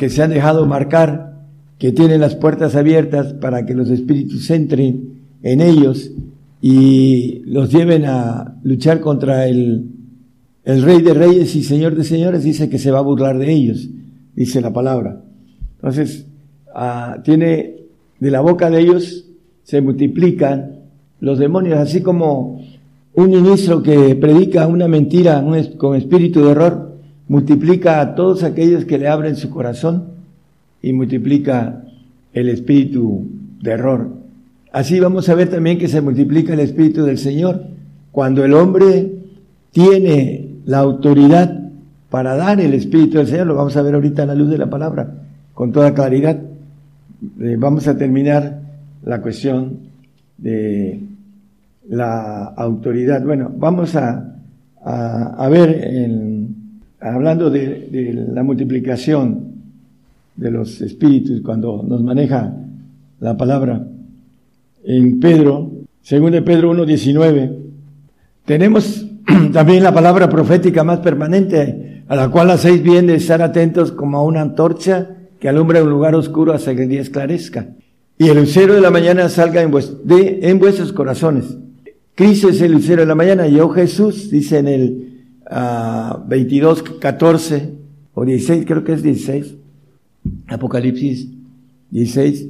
que 0.00 0.10
se 0.10 0.20
han 0.20 0.30
dejado 0.30 0.66
marcar, 0.66 1.34
que 1.78 1.92
tienen 1.92 2.20
las 2.20 2.34
puertas 2.34 2.74
abiertas 2.74 3.34
para 3.34 3.66
que 3.66 3.74
los 3.74 3.88
espíritus 3.88 4.50
entren 4.50 5.20
en 5.44 5.60
ellos 5.60 6.10
y 6.60 7.42
los 7.46 7.70
lleven 7.70 8.04
a 8.04 8.56
luchar 8.64 8.98
contra 8.98 9.46
el, 9.46 9.92
el 10.64 10.82
Rey 10.82 11.02
de 11.02 11.14
Reyes 11.14 11.54
y 11.54 11.62
Señor 11.62 11.94
de 11.94 12.02
Señores, 12.02 12.42
dice 12.42 12.68
que 12.68 12.80
se 12.80 12.90
va 12.90 12.98
a 12.98 13.02
burlar 13.02 13.38
de 13.38 13.52
ellos, 13.52 13.90
dice 14.38 14.60
la 14.60 14.72
palabra. 14.72 15.20
Entonces, 15.76 16.26
ah, 16.74 17.18
tiene 17.24 17.74
de 18.20 18.30
la 18.30 18.40
boca 18.40 18.70
de 18.70 18.80
ellos 18.80 19.24
se 19.64 19.80
multiplican 19.80 20.76
los 21.20 21.38
demonios, 21.38 21.78
así 21.78 22.00
como 22.00 22.62
un 23.14 23.30
ministro 23.30 23.82
que 23.82 24.14
predica 24.14 24.66
una 24.68 24.86
mentira 24.86 25.44
con 25.76 25.96
espíritu 25.96 26.44
de 26.44 26.52
error, 26.52 26.96
multiplica 27.26 28.00
a 28.00 28.14
todos 28.14 28.44
aquellos 28.44 28.84
que 28.84 28.98
le 28.98 29.08
abren 29.08 29.36
su 29.36 29.50
corazón 29.50 30.04
y 30.80 30.92
multiplica 30.92 31.84
el 32.32 32.48
espíritu 32.48 33.26
de 33.60 33.72
error. 33.72 34.08
Así 34.72 35.00
vamos 35.00 35.28
a 35.28 35.34
ver 35.34 35.50
también 35.50 35.78
que 35.78 35.88
se 35.88 36.00
multiplica 36.00 36.54
el 36.54 36.60
espíritu 36.60 37.02
del 37.04 37.18
Señor 37.18 37.64
cuando 38.12 38.44
el 38.44 38.54
hombre 38.54 39.16
tiene 39.72 40.48
la 40.64 40.78
autoridad 40.78 41.67
para 42.10 42.36
dar 42.36 42.60
el 42.60 42.74
espíritu 42.74 43.18
del 43.18 43.26
Señor, 43.26 43.46
lo 43.46 43.54
vamos 43.54 43.76
a 43.76 43.82
ver 43.82 43.94
ahorita 43.94 44.22
a 44.22 44.26
la 44.26 44.34
luz 44.34 44.50
de 44.50 44.58
la 44.58 44.70
palabra, 44.70 45.12
con 45.54 45.72
toda 45.72 45.94
claridad. 45.94 46.38
Eh, 47.40 47.56
vamos 47.58 47.86
a 47.88 47.96
terminar 47.96 48.60
la 49.04 49.20
cuestión 49.20 49.78
de 50.38 51.00
la 51.88 52.44
autoridad. 52.44 53.22
Bueno, 53.24 53.50
vamos 53.54 53.94
a, 53.96 54.36
a, 54.84 55.48
ver, 55.48 56.08
hablando 57.00 57.50
de, 57.50 57.88
de, 57.90 58.26
la 58.32 58.42
multiplicación 58.42 59.48
de 60.36 60.50
los 60.50 60.80
espíritus, 60.80 61.42
cuando 61.42 61.82
nos 61.86 62.02
maneja 62.02 62.54
la 63.20 63.36
palabra 63.36 63.84
en 64.84 65.20
Pedro, 65.20 65.70
según 66.00 66.32
de 66.32 66.42
Pedro 66.42 66.72
1.19, 66.72 67.56
tenemos 68.44 69.06
también 69.52 69.82
la 69.82 69.92
palabra 69.92 70.28
profética 70.28 70.84
más 70.84 71.00
permanente, 71.00 71.87
a 72.08 72.16
la 72.16 72.30
cual 72.30 72.50
hacéis 72.50 72.82
bien 72.82 73.06
de 73.06 73.16
estar 73.16 73.42
atentos 73.42 73.92
como 73.92 74.18
a 74.18 74.24
una 74.24 74.40
antorcha 74.40 75.10
que 75.38 75.48
alumbra 75.48 75.82
un 75.82 75.90
lugar 75.90 76.14
oscuro 76.14 76.54
hasta 76.54 76.74
que 76.74 76.84
el 76.84 76.88
día. 76.88 77.02
Y 78.18 78.28
el 78.28 78.36
lucero 78.36 78.74
de 78.74 78.80
la 78.80 78.90
mañana 78.90 79.28
salga 79.28 79.62
en, 79.62 79.70
de, 80.04 80.40
en 80.42 80.58
vuestros 80.58 80.92
corazones. 80.92 81.56
Cristo 82.14 82.48
es 82.48 82.60
el 82.62 82.72
lucero 82.72 83.02
de 83.02 83.06
la 83.06 83.14
mañana 83.14 83.46
y 83.46 83.54
yo 83.54 83.68
Jesús, 83.68 84.30
dice 84.30 84.58
en 84.58 84.68
el 84.68 85.08
uh, 85.50 86.26
22, 86.26 86.82
14 86.98 87.74
o 88.14 88.24
16, 88.24 88.64
creo 88.66 88.82
que 88.82 88.94
es 88.94 89.02
16, 89.02 89.54
Apocalipsis 90.48 91.28
16. 91.90 92.46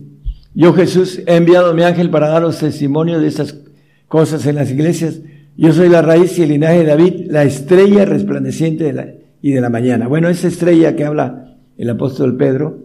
Yo 0.55 0.73
Jesús 0.73 1.21
he 1.27 1.37
enviado 1.37 1.75
mi 1.75 1.83
ángel 1.83 2.11
para 2.11 2.29
daros 2.29 2.61
testimonio 2.61 3.21
de 3.21 3.29
estas 3.29 3.59
cosas 4.07 4.47
en 4.47 4.55
las 4.55 4.71
iglesias. 4.71 5.21
Yo 5.57 5.73
soy 5.73 5.89
la 5.89 6.01
raíz 6.01 6.39
y 6.39 6.43
el 6.45 6.49
linaje 6.49 6.79
de 6.79 6.85
David, 6.85 7.27
la 7.27 7.43
estrella 7.43 8.07
resplandeciente 8.07 8.85
de 8.85 8.93
la, 8.95 9.07
y 9.43 9.53
de 9.53 9.61
la 9.61 9.71
mañana. 9.71 10.09
Bueno, 10.09 10.29
esa 10.29 10.49
estrella 10.49 10.97
que 10.97 11.05
habla 11.05 11.57
el 11.77 11.91
apóstol 11.91 12.37
Pedro, 12.37 12.79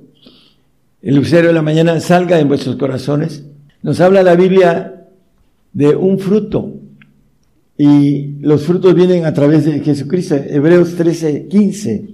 el 1.02 1.16
lucero 1.16 1.48
de 1.48 1.54
la 1.54 1.62
mañana 1.62 2.00
salga 2.00 2.40
en 2.40 2.48
vuestros 2.48 2.76
corazones. 2.76 3.46
Nos 3.82 4.00
habla 4.00 4.24
la 4.24 4.36
Biblia 4.36 5.08
de 5.74 5.96
un 5.96 6.20
fruto 6.20 6.74
y 7.78 8.38
los 8.40 8.64
frutos 8.64 8.94
vienen 8.94 9.26
a 9.26 9.34
través 9.34 9.66
de 9.66 9.80
Jesucristo. 9.80 10.36
Hebreos 10.36 10.96
13, 10.96 11.48
15. 11.48 12.10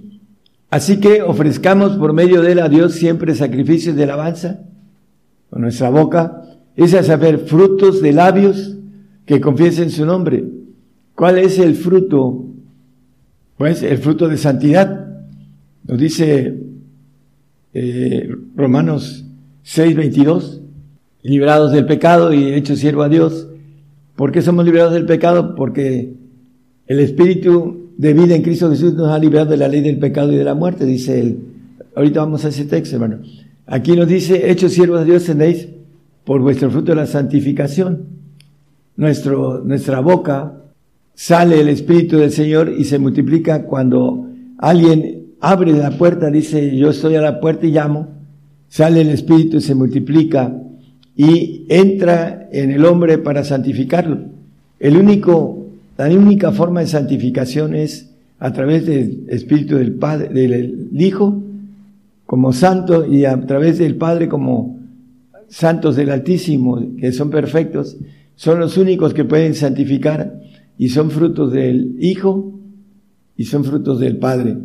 Así 0.70 0.98
que 0.98 1.22
ofrezcamos 1.22 1.96
por 1.96 2.12
medio 2.12 2.42
de 2.42 2.52
él 2.52 2.60
a 2.60 2.68
Dios 2.68 2.94
siempre 2.94 3.34
sacrificios 3.34 3.96
de 3.96 4.04
alabanza 4.04 4.60
con 5.50 5.62
nuestra 5.62 5.90
boca, 5.90 6.42
es 6.76 6.94
a 6.94 7.02
saber, 7.02 7.40
frutos 7.40 8.00
de 8.00 8.12
labios 8.12 8.76
que 9.26 9.40
confiesen 9.40 9.90
su 9.90 10.06
nombre. 10.06 10.44
¿Cuál 11.14 11.38
es 11.38 11.58
el 11.58 11.74
fruto? 11.74 12.49
Pues 13.60 13.82
el 13.82 13.98
fruto 13.98 14.26
de 14.26 14.38
santidad. 14.38 15.06
Nos 15.86 15.98
dice 15.98 16.62
eh, 17.74 18.30
Romanos 18.56 19.26
6, 19.64 19.96
22, 19.96 20.62
librados 21.24 21.70
del 21.70 21.84
pecado 21.84 22.32
y 22.32 22.54
hechos 22.54 22.78
siervo 22.78 23.02
a 23.02 23.10
Dios. 23.10 23.48
¿Por 24.16 24.32
qué 24.32 24.40
somos 24.40 24.64
liberados 24.64 24.94
del 24.94 25.04
pecado? 25.04 25.54
Porque 25.54 26.14
el 26.86 27.00
Espíritu 27.00 27.90
de 27.98 28.14
vida 28.14 28.34
en 28.34 28.40
Cristo 28.40 28.70
Jesús 28.70 28.94
nos 28.94 29.08
ha 29.08 29.18
liberado 29.18 29.50
de 29.50 29.58
la 29.58 29.68
ley 29.68 29.82
del 29.82 29.98
pecado 29.98 30.32
y 30.32 30.36
de 30.36 30.44
la 30.44 30.54
muerte, 30.54 30.86
dice 30.86 31.20
él. 31.20 31.40
Ahorita 31.94 32.20
vamos 32.20 32.46
a 32.46 32.48
ese 32.48 32.64
texto, 32.64 32.96
hermano. 32.96 33.18
Aquí 33.66 33.94
nos 33.94 34.08
dice, 34.08 34.50
hechos 34.50 34.72
siervos 34.72 35.00
a 35.00 35.04
Dios 35.04 35.26
tenéis 35.26 35.68
por 36.24 36.40
vuestro 36.40 36.70
fruto 36.70 36.92
de 36.92 36.96
la 36.96 37.06
santificación. 37.06 38.06
Nuestro, 38.96 39.62
nuestra 39.62 40.00
boca 40.00 40.54
sale 41.20 41.60
el 41.60 41.68
Espíritu 41.68 42.16
del 42.16 42.30
Señor 42.30 42.72
y 42.78 42.84
se 42.84 42.98
multiplica. 42.98 43.64
Cuando 43.64 44.26
alguien 44.56 45.34
abre 45.38 45.74
la 45.74 45.90
puerta, 45.90 46.30
dice, 46.30 46.74
yo 46.74 46.88
estoy 46.88 47.14
a 47.16 47.20
la 47.20 47.40
puerta 47.40 47.66
y 47.66 47.72
llamo, 47.72 48.08
sale 48.70 49.02
el 49.02 49.10
Espíritu 49.10 49.58
y 49.58 49.60
se 49.60 49.74
multiplica 49.74 50.50
y 51.14 51.66
entra 51.68 52.48
en 52.50 52.70
el 52.70 52.86
hombre 52.86 53.18
para 53.18 53.44
santificarlo. 53.44 54.16
El 54.78 54.96
único, 54.96 55.66
la 55.98 56.06
única 56.06 56.52
forma 56.52 56.80
de 56.80 56.86
santificación 56.86 57.74
es 57.74 58.08
a 58.38 58.54
través 58.54 58.86
del 58.86 59.26
Espíritu 59.28 59.76
del 59.76 59.92
Padre, 59.92 60.30
del 60.30 60.88
Hijo, 60.98 61.38
como 62.24 62.54
santo, 62.54 63.04
y 63.04 63.26
a 63.26 63.38
través 63.42 63.76
del 63.76 63.96
Padre 63.96 64.26
como 64.26 64.78
santos 65.50 65.96
del 65.96 66.12
Altísimo, 66.12 66.82
que 66.98 67.12
son 67.12 67.28
perfectos, 67.28 67.98
son 68.36 68.58
los 68.58 68.78
únicos 68.78 69.12
que 69.12 69.26
pueden 69.26 69.54
santificar 69.54 70.40
y 70.80 70.88
son 70.88 71.10
frutos 71.10 71.52
del 71.52 71.96
Hijo 72.00 72.58
y 73.36 73.44
son 73.44 73.64
frutos 73.64 74.00
del 74.00 74.16
Padre 74.16 74.56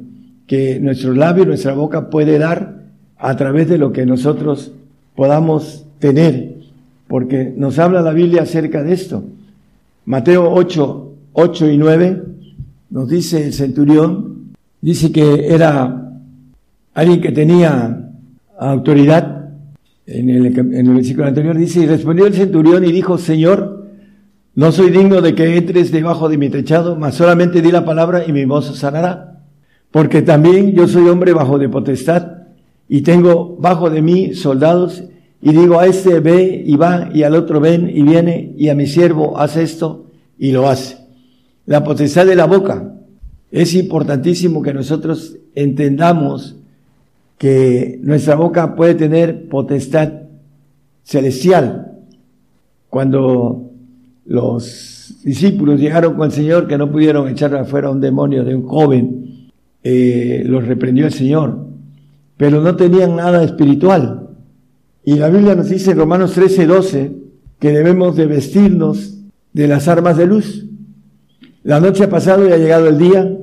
que 0.47 0.79
nuestro 0.79 1.13
labio, 1.13 1.45
nuestra 1.45 1.73
boca 1.73 2.09
puede 2.09 2.39
dar 2.39 2.85
a 3.17 3.35
través 3.35 3.67
de 3.67 3.77
lo 3.77 3.91
que 3.91 4.05
nosotros 4.05 4.71
podamos 5.13 5.85
tener, 5.99 6.55
porque 7.09 7.53
nos 7.57 7.79
habla 7.79 8.01
la 8.01 8.13
Biblia 8.13 8.43
acerca 8.43 8.81
de 8.81 8.93
esto. 8.93 9.25
Mateo 10.05 10.53
8, 10.53 11.11
8 11.33 11.69
y 11.71 11.77
9 11.77 12.23
nos 12.91 13.09
dice 13.09 13.47
el 13.47 13.51
centurión, 13.51 14.53
dice 14.79 15.11
que 15.11 15.53
era 15.53 16.13
alguien 16.93 17.19
que 17.19 17.33
tenía 17.33 18.09
autoridad, 18.57 19.49
en 20.05 20.29
el, 20.29 20.45
en 20.45 20.87
el 20.87 20.93
versículo 20.93 21.27
anterior 21.27 21.57
dice, 21.57 21.81
y 21.81 21.87
respondió 21.87 22.25
el 22.25 22.33
centurión 22.33 22.85
y 22.85 22.93
dijo, 22.93 23.17
Señor, 23.17 23.74
no 24.55 24.71
soy 24.71 24.89
digno 24.89 25.21
de 25.21 25.35
que 25.35 25.57
entres 25.57 25.91
debajo 25.91 26.29
de 26.29 26.37
mi 26.37 26.49
techado, 26.49 26.95
mas 26.95 27.15
solamente 27.15 27.61
di 27.61 27.71
la 27.71 27.85
palabra 27.85 28.23
y 28.25 28.31
mi 28.31 28.45
voz 28.45 28.77
sanará 28.77 29.35
porque 29.95 30.21
también 30.21 30.73
yo 30.73 30.89
soy 30.89 31.07
hombre 31.07 31.31
bajo 31.31 31.57
de 31.57 31.69
potestad 31.69 32.39
y 32.89 32.99
tengo 32.99 33.55
bajo 33.57 33.89
de 33.89 34.01
mí 34.01 34.33
soldados 34.33 35.05
y 35.41 35.53
digo 35.53 35.79
a 35.79 35.87
este 35.87 36.19
ve 36.19 36.63
y 36.65 36.75
va 36.75 37.09
y 37.13 37.23
al 37.23 37.33
otro 37.33 37.61
ven 37.61 37.89
y 37.89 38.03
viene 38.03 38.53
y 38.57 38.67
a 38.67 38.75
mi 38.75 38.87
siervo 38.87 39.39
hace 39.39 39.63
esto 39.63 40.07
y 40.37 40.51
lo 40.51 40.67
hace. 40.67 40.97
La 41.65 41.85
potestad 41.85 42.25
de 42.25 42.35
la 42.35 42.43
boca. 42.43 42.93
Es 43.51 43.73
importantísimo 43.73 44.61
que 44.61 44.73
nosotros 44.73 45.37
entendamos 45.55 46.57
que 47.37 47.97
nuestra 48.03 48.35
boca 48.35 48.75
puede 48.75 48.95
tener 48.95 49.47
potestad 49.47 50.23
celestial. 51.05 52.01
Cuando 52.89 53.71
los 54.25 55.19
discípulos 55.23 55.79
llegaron 55.79 56.15
con 56.15 56.25
el 56.25 56.31
Señor 56.31 56.67
que 56.67 56.77
no 56.77 56.91
pudieron 56.91 57.27
echar 57.29 57.55
afuera 57.55 57.87
a 57.89 57.91
un 57.91 58.01
demonio 58.01 58.43
de 58.43 58.55
un 58.55 58.63
joven, 58.67 59.51
eh, 59.83 60.43
los 60.45 60.65
reprendió 60.65 61.05
el 61.05 61.13
Señor, 61.13 61.67
pero 62.37 62.61
no 62.61 62.75
tenían 62.75 63.15
nada 63.15 63.43
espiritual. 63.43 64.29
Y 65.03 65.15
la 65.15 65.29
Biblia 65.29 65.53
nos 65.53 65.69
dice 65.69 65.91
en 65.91 65.99
Romanos 65.99 66.33
13, 66.33 66.65
12 66.65 67.11
que 67.59 67.71
debemos 67.71 68.15
de 68.15 68.25
vestirnos 68.25 69.19
de 69.53 69.67
las 69.67 69.87
armas 69.87 70.17
de 70.17 70.25
luz. 70.25 70.65
La 71.63 71.79
noche 71.79 72.03
ha 72.03 72.09
pasado 72.09 72.47
y 72.47 72.51
ha 72.51 72.57
llegado 72.57 72.87
el 72.87 72.97
día. 72.97 73.37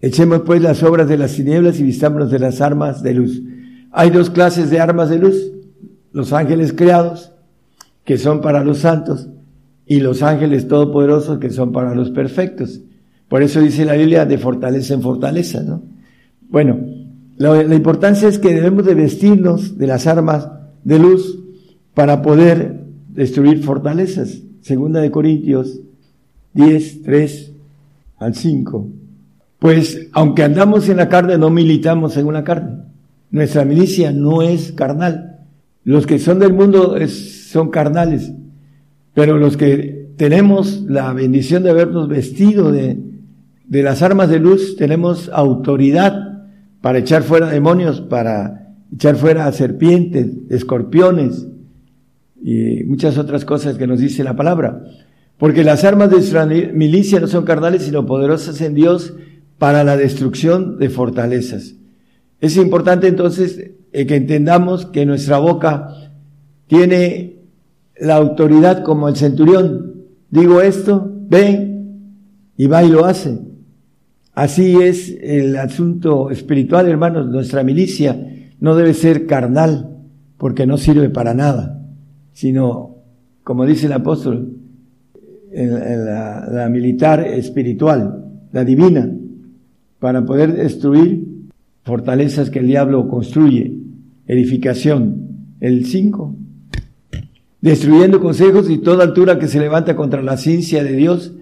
Echemos 0.00 0.42
pues 0.44 0.62
las 0.62 0.82
obras 0.82 1.08
de 1.08 1.18
las 1.18 1.34
tinieblas 1.34 1.80
y 1.80 1.82
vistámonos 1.82 2.30
de 2.30 2.38
las 2.38 2.60
armas 2.60 3.02
de 3.02 3.14
luz. 3.14 3.42
Hay 3.90 4.10
dos 4.10 4.30
clases 4.30 4.70
de 4.70 4.80
armas 4.80 5.08
de 5.08 5.18
luz. 5.18 5.52
Los 6.12 6.32
ángeles 6.32 6.72
creados, 6.72 7.32
que 8.04 8.18
son 8.18 8.40
para 8.40 8.62
los 8.62 8.78
santos, 8.78 9.28
y 9.88 10.00
los 10.00 10.22
ángeles 10.22 10.68
todopoderosos, 10.68 11.38
que 11.38 11.50
son 11.50 11.72
para 11.72 11.94
los 11.94 12.10
perfectos. 12.10 12.80
Por 13.28 13.42
eso 13.42 13.60
dice 13.60 13.84
la 13.84 13.94
Biblia 13.94 14.26
de 14.26 14.38
fortaleza 14.38 14.94
en 14.94 15.02
fortaleza, 15.02 15.62
¿no? 15.62 15.82
Bueno, 16.48 16.78
la, 17.38 17.74
importancia 17.74 18.28
es 18.28 18.38
que 18.38 18.54
debemos 18.54 18.84
de 18.84 18.94
vestirnos 18.94 19.78
de 19.78 19.86
las 19.86 20.06
armas 20.06 20.48
de 20.84 20.98
luz 20.98 21.38
para 21.94 22.20
poder 22.20 22.84
destruir 23.08 23.62
fortalezas. 23.62 24.40
Segunda 24.60 25.00
de 25.00 25.10
Corintios 25.10 25.80
10, 26.54 27.02
3 27.02 27.52
al 28.18 28.34
5. 28.34 28.88
Pues 29.58 30.08
aunque 30.12 30.42
andamos 30.42 30.88
en 30.88 30.98
la 30.98 31.08
carne, 31.08 31.38
no 31.38 31.50
militamos 31.50 32.16
en 32.16 32.26
una 32.26 32.44
carne. 32.44 32.82
Nuestra 33.30 33.64
milicia 33.64 34.12
no 34.12 34.42
es 34.42 34.72
carnal. 34.72 35.38
Los 35.84 36.06
que 36.06 36.18
son 36.18 36.38
del 36.38 36.52
mundo 36.52 36.96
son 37.08 37.70
carnales, 37.70 38.32
pero 39.18 39.36
los 39.36 39.56
que 39.56 40.12
tenemos 40.16 40.84
la 40.86 41.12
bendición 41.12 41.64
de 41.64 41.70
habernos 41.70 42.06
vestido 42.06 42.70
de, 42.70 43.00
de 43.66 43.82
las 43.82 44.00
armas 44.00 44.30
de 44.30 44.38
luz, 44.38 44.76
tenemos 44.76 45.28
autoridad 45.34 46.46
para 46.80 46.98
echar 46.98 47.24
fuera 47.24 47.48
demonios, 47.48 48.00
para 48.00 48.76
echar 48.94 49.16
fuera 49.16 49.50
serpientes, 49.50 50.28
escorpiones 50.50 51.48
y 52.40 52.84
muchas 52.84 53.18
otras 53.18 53.44
cosas 53.44 53.76
que 53.76 53.88
nos 53.88 53.98
dice 53.98 54.22
la 54.22 54.36
palabra. 54.36 54.84
Porque 55.36 55.64
las 55.64 55.82
armas 55.82 56.10
de 56.10 56.18
nuestra 56.18 56.46
milicia 56.46 57.18
no 57.18 57.26
son 57.26 57.44
carnales, 57.44 57.82
sino 57.82 58.06
poderosas 58.06 58.60
en 58.60 58.74
Dios 58.74 59.14
para 59.58 59.82
la 59.82 59.96
destrucción 59.96 60.78
de 60.78 60.90
fortalezas. 60.90 61.74
Es 62.40 62.56
importante 62.56 63.08
entonces 63.08 63.72
eh, 63.92 64.06
que 64.06 64.14
entendamos 64.14 64.86
que 64.86 65.04
nuestra 65.06 65.38
boca 65.38 65.88
tiene 66.68 67.37
la 68.00 68.16
autoridad 68.16 68.82
como 68.82 69.08
el 69.08 69.16
centurión. 69.16 69.94
Digo 70.30 70.60
esto, 70.60 71.10
ven 71.28 72.02
y 72.56 72.66
va 72.66 72.84
y 72.84 72.90
lo 72.90 73.04
hace. 73.04 73.38
Así 74.34 74.76
es 74.76 75.16
el 75.20 75.56
asunto 75.56 76.30
espiritual, 76.30 76.88
hermanos. 76.88 77.28
Nuestra 77.28 77.62
milicia 77.64 78.16
no 78.60 78.76
debe 78.76 78.94
ser 78.94 79.26
carnal, 79.26 79.96
porque 80.36 80.66
no 80.66 80.76
sirve 80.76 81.10
para 81.10 81.34
nada, 81.34 81.82
sino, 82.32 82.96
como 83.42 83.66
dice 83.66 83.86
el 83.86 83.92
apóstol, 83.92 84.52
la, 85.52 86.48
la 86.50 86.68
militar 86.68 87.20
espiritual, 87.20 88.24
la 88.52 88.64
divina, 88.64 89.10
para 89.98 90.24
poder 90.24 90.54
destruir 90.54 91.26
fortalezas 91.82 92.50
que 92.50 92.60
el 92.60 92.66
diablo 92.68 93.08
construye, 93.08 93.76
edificación. 94.26 95.26
El 95.60 95.86
5. 95.86 96.36
Destruyendo 97.68 98.18
consejos 98.18 98.70
y 98.70 98.78
toda 98.78 99.04
altura 99.04 99.38
que 99.38 99.46
se 99.46 99.60
levanta 99.60 99.94
contra 99.94 100.22
la 100.22 100.38
ciencia 100.38 100.82
de 100.82 100.94
Dios 100.94 101.34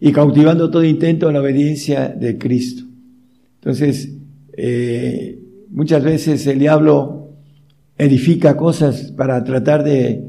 y 0.00 0.12
cautivando 0.12 0.70
todo 0.70 0.82
intento 0.82 1.28
a 1.28 1.32
la 1.32 1.42
obediencia 1.42 2.08
de 2.08 2.38
Cristo. 2.38 2.84
Entonces, 3.56 4.16
eh, 4.56 5.38
muchas 5.68 6.02
veces 6.02 6.46
el 6.46 6.58
diablo 6.58 7.34
edifica 7.98 8.56
cosas 8.56 9.12
para 9.14 9.44
tratar 9.44 9.84
de 9.84 10.24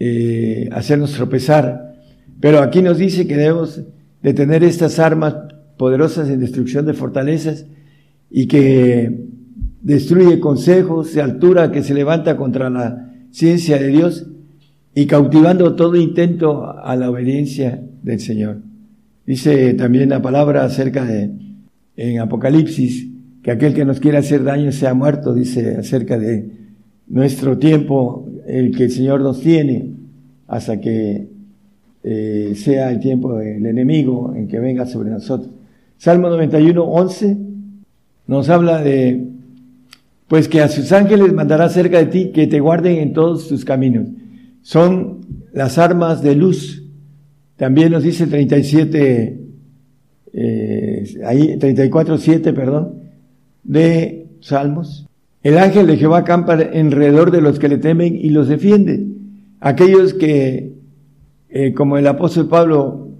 eh, 0.00 0.68
hacernos 0.72 1.12
tropezar, 1.12 1.94
pero 2.40 2.58
aquí 2.58 2.82
nos 2.82 2.98
dice 2.98 3.28
que 3.28 3.36
debemos 3.36 3.82
de 4.20 4.34
tener 4.34 4.64
estas 4.64 4.98
armas 4.98 5.36
poderosas 5.78 6.28
en 6.28 6.40
destrucción 6.40 6.86
de 6.86 6.94
fortalezas 6.94 7.66
y 8.32 8.48
que 8.48 9.26
destruye 9.80 10.40
consejos 10.40 11.14
de 11.14 11.22
altura 11.22 11.70
que 11.70 11.84
se 11.84 11.94
levanta 11.94 12.36
contra 12.36 12.68
la 12.68 13.12
ciencia 13.30 13.78
de 13.78 13.86
Dios 13.86 14.26
y 14.98 15.06
cautivando 15.06 15.76
todo 15.76 15.94
intento 15.94 16.74
a 16.82 16.96
la 16.96 17.10
obediencia 17.10 17.82
del 18.02 18.18
Señor. 18.18 18.62
Dice 19.26 19.74
también 19.74 20.08
la 20.08 20.22
palabra 20.22 20.64
acerca 20.64 21.04
de, 21.04 21.30
en 21.98 22.18
Apocalipsis, 22.18 23.06
que 23.42 23.50
aquel 23.50 23.74
que 23.74 23.84
nos 23.84 24.00
quiera 24.00 24.20
hacer 24.20 24.42
daño 24.42 24.72
sea 24.72 24.94
muerto, 24.94 25.34
dice 25.34 25.76
acerca 25.76 26.18
de 26.18 26.50
nuestro 27.08 27.58
tiempo, 27.58 28.26
el 28.46 28.74
que 28.74 28.84
el 28.84 28.90
Señor 28.90 29.20
nos 29.20 29.42
tiene, 29.42 29.90
hasta 30.46 30.80
que 30.80 31.28
eh, 32.02 32.54
sea 32.56 32.90
el 32.90 32.98
tiempo 32.98 33.36
del 33.36 33.66
enemigo 33.66 34.32
en 34.34 34.48
que 34.48 34.58
venga 34.58 34.86
sobre 34.86 35.10
nosotros. 35.10 35.50
Salmo 35.98 36.30
91, 36.30 36.82
11 36.82 37.36
nos 38.28 38.48
habla 38.48 38.82
de, 38.82 39.28
pues 40.26 40.48
que 40.48 40.62
a 40.62 40.68
sus 40.68 40.90
ángeles 40.92 41.34
mandará 41.34 41.68
cerca 41.68 41.98
de 41.98 42.06
ti 42.06 42.30
que 42.32 42.46
te 42.46 42.60
guarden 42.60 42.96
en 42.96 43.12
todos 43.12 43.46
tus 43.46 43.62
caminos. 43.62 44.06
Son 44.66 45.20
las 45.52 45.78
armas 45.78 46.22
de 46.22 46.34
luz. 46.34 46.82
También 47.54 47.92
nos 47.92 48.02
dice 48.02 48.26
37, 48.26 49.40
eh, 50.32 51.04
ahí 51.24 51.56
34, 51.56 52.18
7, 52.18 52.52
perdón, 52.52 52.94
de 53.62 54.26
Salmos. 54.40 55.06
El 55.44 55.58
ángel 55.58 55.86
de 55.86 55.96
Jehová 55.96 56.18
acampa 56.18 56.54
alrededor 56.54 57.30
de 57.30 57.42
los 57.42 57.60
que 57.60 57.68
le 57.68 57.78
temen 57.78 58.16
y 58.16 58.30
los 58.30 58.48
defiende. 58.48 59.06
Aquellos 59.60 60.14
que, 60.14 60.72
eh, 61.48 61.72
como 61.72 61.96
el 61.96 62.08
apóstol 62.08 62.48
Pablo 62.48 63.10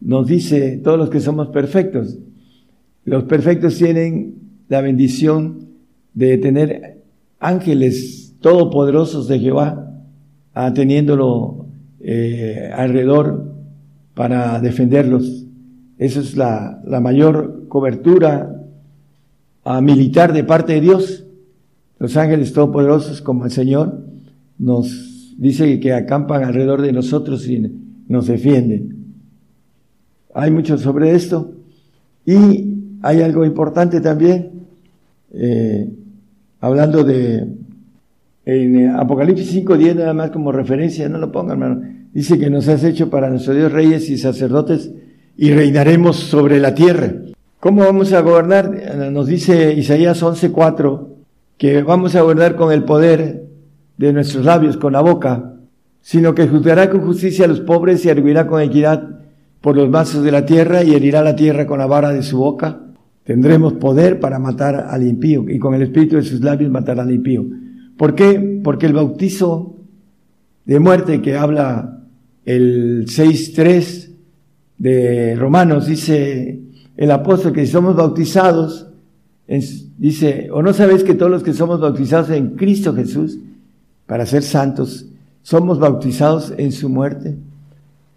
nos 0.00 0.26
dice, 0.26 0.80
todos 0.82 0.96
los 0.96 1.10
que 1.10 1.20
somos 1.20 1.48
perfectos, 1.48 2.16
los 3.04 3.24
perfectos 3.24 3.76
tienen 3.76 4.36
la 4.70 4.80
bendición 4.80 5.68
de 6.14 6.38
tener 6.38 7.02
ángeles 7.40 8.36
todopoderosos 8.40 9.28
de 9.28 9.38
Jehová, 9.38 9.87
ah, 10.58 10.74
teniéndolo 10.74 11.66
eh, 12.00 12.70
alrededor 12.74 13.54
para 14.14 14.60
defenderlos. 14.60 15.44
Esa 15.98 16.18
es 16.18 16.36
la, 16.36 16.80
mayor 17.00 17.68
cobertura 17.68 18.60
ah, 19.64 19.80
militar 19.80 20.32
de 20.32 20.42
parte 20.42 20.72
de 20.72 20.80
Dios. 20.80 21.24
Los 22.00 22.16
ángeles 22.16 22.52
todopoderosos 22.52 23.22
como 23.22 23.44
el 23.44 23.52
Señor 23.52 24.00
nos 24.58 25.34
dice 25.38 25.78
que 25.78 25.92
acampan 25.92 26.42
alrededor 26.42 26.82
de 26.82 26.92
nosotros 26.92 27.48
y 27.48 27.70
nos 28.08 28.26
defienden. 28.26 29.14
Hay 30.34 30.50
mucho 30.50 30.76
sobre 30.76 31.14
esto. 31.14 31.52
Y 32.26 32.74
hay 33.02 33.22
algo 33.22 33.44
importante 33.44 34.00
también, 34.00 34.50
eh, 35.32 35.88
hablando 36.60 37.04
de 37.04 37.46
en 38.48 38.90
Apocalipsis 38.90 39.54
5.10 39.64 39.96
nada 39.96 40.14
más 40.14 40.30
como 40.30 40.52
referencia, 40.52 41.08
no 41.08 41.18
lo 41.18 41.30
pongan 41.30 41.62
hermano, 41.62 41.82
dice 42.12 42.38
que 42.38 42.48
nos 42.48 42.66
has 42.68 42.82
hecho 42.82 43.10
para 43.10 43.28
nuestro 43.28 43.54
Dios 43.54 43.70
reyes 43.70 44.08
y 44.08 44.16
sacerdotes 44.16 44.90
y 45.36 45.52
reinaremos 45.52 46.16
sobre 46.16 46.58
la 46.58 46.74
tierra. 46.74 47.12
¿Cómo 47.60 47.82
vamos 47.82 48.12
a 48.12 48.22
gobernar? 48.22 49.10
Nos 49.12 49.26
dice 49.26 49.74
Isaías 49.74 50.22
11.4 50.22 51.06
que 51.58 51.82
vamos 51.82 52.14
a 52.14 52.22
gobernar 52.22 52.56
con 52.56 52.72
el 52.72 52.84
poder 52.84 53.48
de 53.98 54.12
nuestros 54.12 54.44
labios, 54.44 54.76
con 54.76 54.94
la 54.94 55.02
boca, 55.02 55.54
sino 56.00 56.34
que 56.34 56.48
juzgará 56.48 56.88
con 56.88 57.02
justicia 57.02 57.44
a 57.44 57.48
los 57.48 57.60
pobres 57.60 58.04
y 58.04 58.10
arguirá 58.10 58.46
con 58.46 58.62
equidad 58.62 59.20
por 59.60 59.76
los 59.76 59.90
vasos 59.90 60.24
de 60.24 60.32
la 60.32 60.46
tierra 60.46 60.84
y 60.84 60.94
herirá 60.94 61.22
la 61.22 61.36
tierra 61.36 61.66
con 61.66 61.80
la 61.80 61.86
vara 61.86 62.12
de 62.12 62.22
su 62.22 62.38
boca 62.38 62.80
Tendremos 63.28 63.74
poder 63.74 64.20
para 64.20 64.38
matar 64.38 64.86
al 64.88 65.06
impío 65.06 65.44
y 65.50 65.58
con 65.58 65.74
el 65.74 65.82
espíritu 65.82 66.16
de 66.16 66.22
sus 66.22 66.40
labios 66.40 66.70
matar 66.70 66.98
al 66.98 67.10
impío. 67.10 67.44
¿Por 67.98 68.14
qué? 68.14 68.60
Porque 68.62 68.86
el 68.86 68.92
bautizo 68.92 69.76
de 70.64 70.78
muerte 70.78 71.20
que 71.20 71.36
habla 71.36 72.04
el 72.44 73.06
6.3 73.06 74.10
de 74.78 75.34
Romanos, 75.34 75.86
dice 75.86 76.60
el 76.96 77.10
apóstol 77.10 77.52
que 77.52 77.66
somos 77.66 77.96
bautizados, 77.96 78.86
dice, 79.98 80.48
o 80.52 80.62
no 80.62 80.72
sabéis 80.72 81.02
que 81.02 81.14
todos 81.14 81.30
los 81.30 81.42
que 81.42 81.52
somos 81.52 81.80
bautizados 81.80 82.30
en 82.30 82.50
Cristo 82.50 82.94
Jesús, 82.94 83.40
para 84.06 84.26
ser 84.26 84.44
santos, 84.44 85.06
somos 85.42 85.80
bautizados 85.80 86.54
en 86.56 86.70
su 86.70 86.88
muerte. 86.88 87.36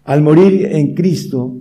Al 0.04 0.22
morir 0.22 0.64
en 0.72 0.94
Cristo, 0.94 1.56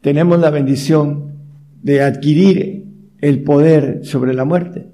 tenemos 0.00 0.40
la 0.40 0.48
bendición 0.48 1.34
de 1.82 2.00
adquirir 2.00 2.86
el 3.20 3.42
poder 3.42 4.00
sobre 4.02 4.32
la 4.32 4.46
muerte. 4.46 4.93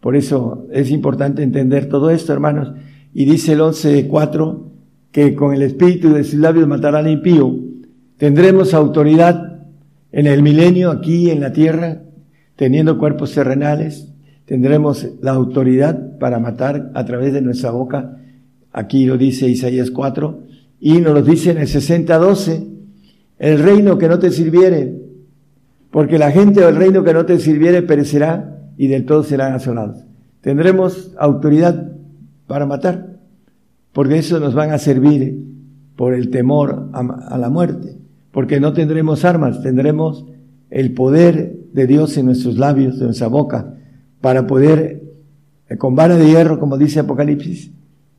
Por 0.00 0.16
eso 0.16 0.66
es 0.72 0.90
importante 0.90 1.42
entender 1.42 1.88
todo 1.88 2.10
esto, 2.10 2.32
hermanos. 2.32 2.72
Y 3.12 3.24
dice 3.24 3.52
el 3.52 3.60
11.4 3.60 4.62
que 5.10 5.34
con 5.34 5.54
el 5.54 5.62
espíritu 5.62 6.12
de 6.12 6.24
sus 6.24 6.38
labios 6.38 6.68
matará 6.68 6.98
al 6.98 7.08
impío. 7.08 7.56
Tendremos 8.18 8.74
autoridad 8.74 9.62
en 10.12 10.26
el 10.26 10.42
milenio 10.42 10.90
aquí 10.90 11.30
en 11.30 11.40
la 11.40 11.52
tierra, 11.52 12.02
teniendo 12.56 12.98
cuerpos 12.98 13.32
terrenales. 13.32 14.12
Tendremos 14.44 15.08
la 15.22 15.32
autoridad 15.32 16.18
para 16.18 16.38
matar 16.38 16.90
a 16.94 17.04
través 17.04 17.32
de 17.32 17.42
nuestra 17.42 17.70
boca. 17.70 18.18
Aquí 18.72 19.06
lo 19.06 19.16
dice 19.16 19.48
Isaías 19.48 19.90
4. 19.90 20.42
Y 20.80 21.00
nos 21.00 21.14
lo 21.14 21.22
dice 21.22 21.50
en 21.50 21.58
el 21.58 21.66
60.12. 21.66 22.66
El 23.38 23.58
reino 23.58 23.98
que 23.98 24.08
no 24.08 24.18
te 24.18 24.30
sirviere, 24.30 24.94
porque 25.90 26.18
la 26.18 26.30
gente 26.30 26.60
del 26.60 26.76
reino 26.76 27.04
que 27.04 27.12
no 27.12 27.26
te 27.26 27.38
sirviere 27.38 27.82
perecerá 27.82 28.55
y 28.76 28.88
del 28.88 29.04
todo 29.04 29.22
serán 29.22 29.52
asolados. 29.52 30.04
Tendremos 30.40 31.12
autoridad 31.18 31.92
para 32.46 32.66
matar, 32.66 33.18
porque 33.92 34.18
eso 34.18 34.38
nos 34.38 34.54
van 34.54 34.70
a 34.70 34.78
servir 34.78 35.44
por 35.96 36.14
el 36.14 36.30
temor 36.30 36.90
a, 36.92 37.38
la 37.38 37.48
muerte, 37.48 37.96
porque 38.30 38.60
no 38.60 38.72
tendremos 38.72 39.24
armas, 39.24 39.62
tendremos 39.62 40.26
el 40.70 40.92
poder 40.92 41.56
de 41.72 41.86
Dios 41.86 42.16
en 42.16 42.26
nuestros 42.26 42.58
labios, 42.58 42.98
en 42.98 43.06
nuestra 43.06 43.28
boca, 43.28 43.74
para 44.20 44.46
poder, 44.46 45.02
eh, 45.68 45.76
con 45.76 45.94
vara 45.94 46.16
de 46.16 46.26
hierro, 46.26 46.58
como 46.58 46.76
dice 46.76 47.00
Apocalipsis, 47.00 47.70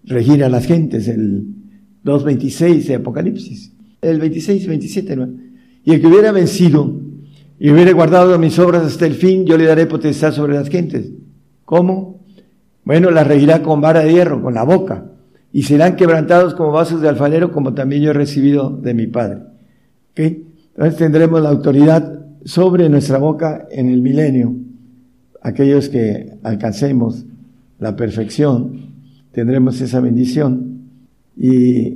regir 0.03 0.43
a 0.43 0.49
las 0.49 0.65
gentes, 0.65 1.07
el 1.07 1.45
2.26 2.03 2.87
de 2.87 2.95
Apocalipsis, 2.95 3.73
el 4.01 4.19
26 4.19 4.63
y 4.63 4.67
27, 4.67 5.15
¿no? 5.15 5.29
Y 5.83 5.93
el 5.93 6.01
que 6.01 6.07
hubiera 6.07 6.31
vencido 6.31 6.99
y 7.59 7.71
hubiera 7.71 7.91
guardado 7.93 8.37
mis 8.37 8.57
obras 8.59 8.83
hasta 8.83 9.05
el 9.05 9.15
fin, 9.15 9.45
yo 9.45 9.57
le 9.57 9.65
daré 9.65 9.87
potestad 9.87 10.31
sobre 10.31 10.53
las 10.53 10.69
gentes. 10.69 11.09
¿Cómo? 11.65 12.21
Bueno, 12.83 13.11
las 13.11 13.27
regirá 13.27 13.61
con 13.63 13.81
vara 13.81 14.01
de 14.01 14.13
hierro, 14.13 14.41
con 14.41 14.53
la 14.53 14.63
boca, 14.63 15.05
y 15.51 15.63
serán 15.63 15.95
quebrantados 15.95 16.53
como 16.53 16.71
vasos 16.71 17.01
de 17.01 17.09
alfarero, 17.09 17.51
como 17.51 17.73
también 17.73 18.03
yo 18.03 18.11
he 18.11 18.13
recibido 18.13 18.69
de 18.69 18.93
mi 18.93 19.07
Padre. 19.07 19.39
¿Okay? 20.11 20.45
Entonces 20.75 20.97
tendremos 20.97 21.41
la 21.41 21.49
autoridad 21.49 22.21
sobre 22.45 22.87
nuestra 22.89 23.17
boca 23.17 23.67
en 23.71 23.89
el 23.89 24.01
milenio. 24.01 24.55
Aquellos 25.41 25.89
que 25.89 26.37
alcancemos 26.43 27.25
la 27.79 27.95
perfección, 27.95 28.93
tendremos 29.31 29.81
esa 29.81 29.99
bendición 29.99 30.89
y 31.35 31.91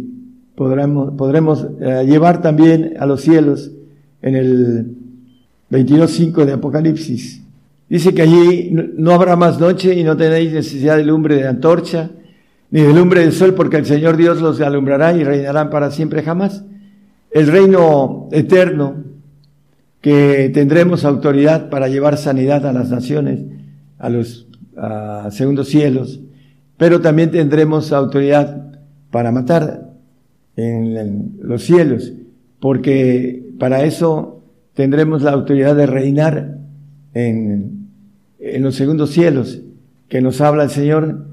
podremos, 0.55 1.13
podremos 1.13 1.67
eh, 1.79 2.05
llevar 2.07 2.41
también 2.41 2.95
a 2.99 3.05
los 3.05 3.21
cielos 3.21 3.71
en 4.21 4.35
el 4.35 5.00
22.5 5.71 6.45
de 6.45 6.53
Apocalipsis. 6.53 7.41
Dice 7.89 8.13
que 8.13 8.21
allí 8.21 8.71
no 8.95 9.11
habrá 9.11 9.35
más 9.35 9.59
noche 9.59 9.95
y 9.95 10.03
no 10.03 10.15
tenéis 10.15 10.53
necesidad 10.53 10.97
de 10.97 11.05
lumbre 11.05 11.35
de 11.35 11.47
antorcha, 11.47 12.11
ni 12.69 12.81
de 12.81 12.93
lumbre 12.93 13.21
del 13.21 13.33
sol, 13.33 13.53
porque 13.53 13.77
el 13.77 13.85
Señor 13.85 14.15
Dios 14.15 14.41
los 14.41 14.61
alumbrará 14.61 15.13
y 15.13 15.23
reinarán 15.23 15.69
para 15.69 15.91
siempre 15.91 16.23
jamás. 16.23 16.63
El 17.31 17.47
reino 17.47 18.29
eterno, 18.31 18.95
que 19.99 20.49
tendremos 20.53 21.05
autoridad 21.05 21.69
para 21.69 21.87
llevar 21.87 22.17
sanidad 22.17 22.65
a 22.65 22.73
las 22.73 22.89
naciones, 22.89 23.41
a 23.97 24.09
los 24.09 24.47
segundos 25.31 25.67
cielos, 25.67 26.21
pero 26.77 27.01
también 27.01 27.29
tendremos 27.29 27.91
autoridad 27.91 28.71
para 29.11 29.31
matar 29.31 29.91
en 30.55 31.37
los 31.41 31.61
cielos, 31.63 32.13
porque 32.59 33.51
para 33.59 33.83
eso 33.83 34.40
tendremos 34.73 35.21
la 35.21 35.31
autoridad 35.31 35.75
de 35.75 35.85
reinar 35.85 36.57
en, 37.13 37.89
los 38.59 38.75
segundos 38.75 39.11
cielos, 39.11 39.61
que 40.07 40.21
nos 40.21 40.41
habla 40.41 40.63
el 40.63 40.69
Señor 40.69 41.27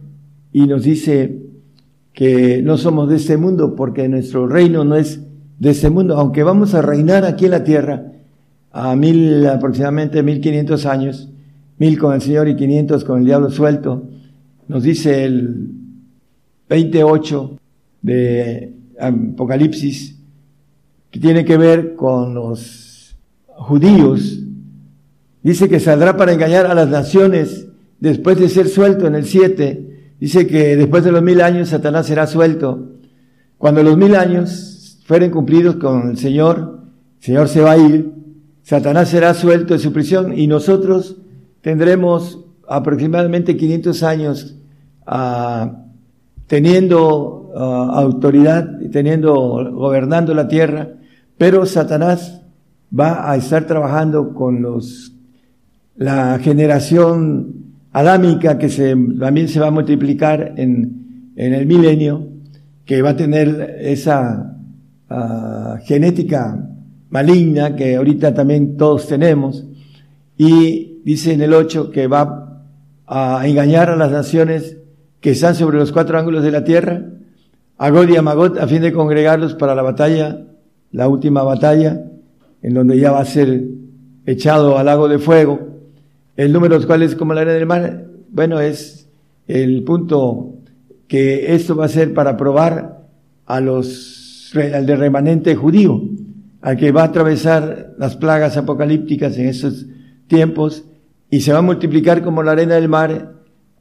y 0.53 0.67
nos 0.67 0.85
dice 0.85 1.39
que 2.13 2.63
no 2.63 2.77
somos 2.77 3.09
de 3.09 3.17
este 3.17 3.37
mundo, 3.37 3.75
porque 3.75 4.09
nuestro 4.09 4.47
reino 4.47 4.85
no 4.85 4.97
es 4.97 5.23
de 5.59 5.71
este 5.71 5.91
mundo, 5.91 6.17
aunque 6.17 6.43
vamos 6.43 6.75
a 6.75 6.83
reinar 6.83 7.25
aquí 7.25 7.47
en 7.47 7.51
la 7.53 7.65
tierra 7.65 8.13
a 8.73 8.95
mil, 8.95 9.47
aproximadamente 9.47 10.23
mil 10.23 10.41
quinientos 10.41 10.85
años, 10.85 11.31
mil 11.79 11.99
con 11.99 12.15
el 12.15 12.21
Señor 12.21 12.49
y 12.49 12.57
quinientos 12.57 13.05
con 13.05 13.21
el 13.21 13.25
diablo 13.25 13.51
suelto, 13.51 14.09
nos 14.69 14.83
dice 14.83 15.25
el 15.25 15.71
28 16.69 17.57
de 18.03 18.75
Apocalipsis, 19.01 20.19
que 21.11 21.21
tiene 21.21 21.45
que 21.45 21.57
ver 21.57 21.95
con 21.95 22.35
los 22.35 22.88
judíos, 23.59 24.41
dice 25.43 25.69
que 25.69 25.81
saldrá 25.81 26.17
para 26.17 26.33
engañar 26.33 26.67
a 26.67 26.75
las 26.75 26.89
naciones 26.89 27.67
después 28.01 28.39
de 28.39 28.49
ser 28.49 28.69
suelto 28.69 29.07
en 29.07 29.15
el 29.15 29.27
7, 29.27 30.15
dice 30.21 30.47
que 30.47 30.77
después 30.77 31.05
de 31.05 31.13
los 31.13 31.23
mil 31.23 31.41
años 31.41 31.69
Satanás 31.69 32.07
será 32.07 32.27
suelto. 32.27 32.93
Cuando 33.59 33.83
los 33.83 33.97
mil 33.97 34.15
años 34.15 35.01
fueren 35.05 35.31
cumplidos 35.31 35.77
con 35.77 36.11
el 36.11 36.19
Señor, 36.19 36.81
el 37.19 37.25
Señor 37.25 37.49
se 37.49 37.61
va 37.61 37.73
a 37.73 37.79
ir, 37.79 38.13
Satanás 38.63 39.09
será 39.09 39.35
suelto 39.35 39.75
de 39.75 39.81
su 39.81 39.93
prisión 39.93 40.39
y 40.39 40.47
nosotros 40.47 41.17
tendremos 41.61 42.45
aproximadamente 42.69 43.57
500 43.57 44.03
años 44.03 44.57
ah, 45.07 45.85
teniendo 46.47 47.51
ah, 47.57 47.93
autoridad 47.95 48.81
y 48.81 48.89
teniendo, 48.89 49.33
gobernando 49.73 50.35
la 50.35 50.47
tierra, 50.47 50.91
pero 51.37 51.67
Satanás 51.67 52.38
va 52.97 53.31
a 53.31 53.37
estar 53.37 53.67
trabajando 53.67 54.35
con 54.35 54.63
los, 54.63 55.13
la 55.97 56.39
generación 56.39 57.55
adámica 57.93 58.59
que 58.59 58.69
se, 58.69 58.97
también 59.19 59.49
se 59.49 59.61
va 59.61 59.69
a 59.69 59.73
multiplicar 59.73 60.55
en, 60.57 61.33
en 61.37 61.55
el 61.55 61.67
milenio, 61.67 62.29
que 62.85 63.03
va 63.03 63.11
a 63.11 63.17
tener 63.17 63.77
esa 63.81 64.57
uh, 65.11 65.85
genética 65.85 66.69
maligna 67.11 67.77
que 67.77 67.97
ahorita 67.97 68.35
también 68.35 68.77
todos 68.77 69.07
tenemos, 69.07 69.67
y 70.37 71.01
dice 71.05 71.33
en 71.33 71.43
el 71.43 71.55
8 71.55 71.91
que 71.91 72.07
va 72.07 72.65
a 73.07 73.47
engañar 73.47 73.91
a 73.91 73.97
las 73.97 74.11
naciones 74.11 74.77
que 75.21 75.31
están 75.31 75.55
sobre 75.55 75.79
los 75.79 75.93
cuatro 75.93 76.19
ángulos 76.19 76.45
de 76.45 76.51
la 76.51 76.65
tierra, 76.65 77.03
a 77.77 77.91
God 77.91 78.09
y 78.09 78.17
a 78.17 78.23
Magot, 78.23 78.59
a 78.59 78.67
fin 78.67 78.83
de 78.83 78.93
congregarlos 78.93 79.55
para 79.55 79.75
la 79.75 79.83
batalla, 79.83 80.47
la 80.93 81.09
última 81.09 81.43
batalla, 81.43 82.05
en 82.63 82.75
donde 82.75 82.99
ya 82.99 83.13
va 83.13 83.21
a 83.21 83.25
ser 83.25 83.65
echado 84.27 84.79
al 84.79 84.87
lago 84.87 85.09
de 85.09 85.19
fuego. 85.19 85.61
El 86.37 86.53
número 86.53 86.75
de 86.75 86.81
los 86.81 86.87
cuales 86.87 87.15
como 87.15 87.35
la 87.35 87.41
arena 87.43 87.57
del 87.57 87.67
mar, 87.67 88.07
bueno, 88.31 88.61
es 88.61 89.09
el 89.47 89.83
punto 89.85 90.55
que 91.07 91.55
esto 91.55 91.75
va 91.75 91.87
a 91.87 91.89
ser 91.89 92.13
para 92.15 92.37
probar 92.37 93.07
a 93.47 93.61
los, 93.61 94.53
al 94.55 94.87
de 94.87 94.97
remanente 94.97 95.57
judío, 95.57 96.03
al 96.61 96.77
que 96.77 96.93
va 96.93 97.03
a 97.03 97.07
atravesar 97.07 97.95
las 97.99 98.17
plagas 98.17 98.57
apocalípticas 98.57 99.39
en 99.39 99.47
esos 99.47 99.87
tiempos 100.27 100.85
y 101.31 101.41
se 101.41 101.53
va 101.53 101.59
a 101.59 101.63
multiplicar 101.63 102.23
como 102.23 102.43
la 102.43 102.53
arena 102.53 102.75
del 102.75 102.89
mar 102.89 103.39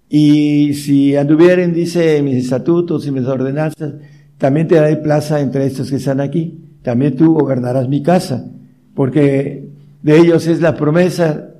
y 0.09 0.73
si 0.73 1.15
anduvieren, 1.15 1.73
dice, 1.73 2.21
mis 2.21 2.43
estatutos 2.43 3.05
y 3.07 3.11
mis 3.11 3.25
ordenanzas, 3.25 3.95
también 4.37 4.67
te 4.67 4.75
daré 4.75 4.95
plaza 4.97 5.41
entre 5.41 5.65
estos 5.65 5.89
que 5.89 5.97
están 5.97 6.21
aquí. 6.21 6.63
También 6.81 7.15
tú 7.15 7.33
gobernarás 7.33 7.89
mi 7.89 8.01
casa, 8.01 8.49
porque 8.97 9.63
de 10.01 10.17
ellos 10.17 10.47
es 10.47 10.59
la 10.59 10.75
promesa, 10.75 11.51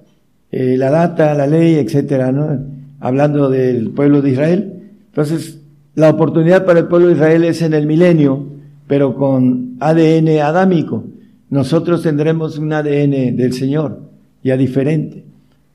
eh, 0.51 0.75
la 0.75 0.89
data, 0.89 1.35
la 1.35 1.45
ley, 1.45 1.75
etcétera, 1.75 2.31
¿no? 2.31 2.65
Hablando 2.99 3.51
del 3.51 3.91
pueblo 3.91 4.23
de 4.23 4.31
Israel. 4.31 4.73
Entonces, 5.05 5.61
la 5.93 6.09
oportunidad 6.09 6.65
para 6.65 6.79
el 6.79 6.87
pueblo 6.87 7.09
de 7.09 7.13
Israel 7.13 7.43
es 7.43 7.61
en 7.61 7.75
el 7.75 7.85
milenio, 7.85 8.43
pero 8.87 9.13
con 9.13 9.77
ADN 9.79 10.39
adámico. 10.39 11.03
Nosotros 11.51 12.01
tendremos 12.01 12.57
un 12.57 12.73
ADN 12.73 13.37
del 13.37 13.53
Señor, 13.53 14.01
ya 14.43 14.57
diferente, 14.57 15.23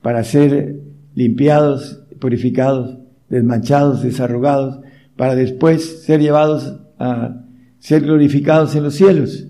para 0.01 0.25
ser 0.25 0.81
limpiados 1.15 2.01
purificados, 2.19 2.97
desmanchados, 3.29 4.03
desarrugados, 4.03 4.81
para 5.15 5.33
después 5.33 6.03
ser 6.03 6.19
llevados 6.19 6.75
a 6.99 7.41
ser 7.79 8.01
glorificados 8.01 8.75
en 8.75 8.83
los 8.83 8.95
cielos, 8.95 9.47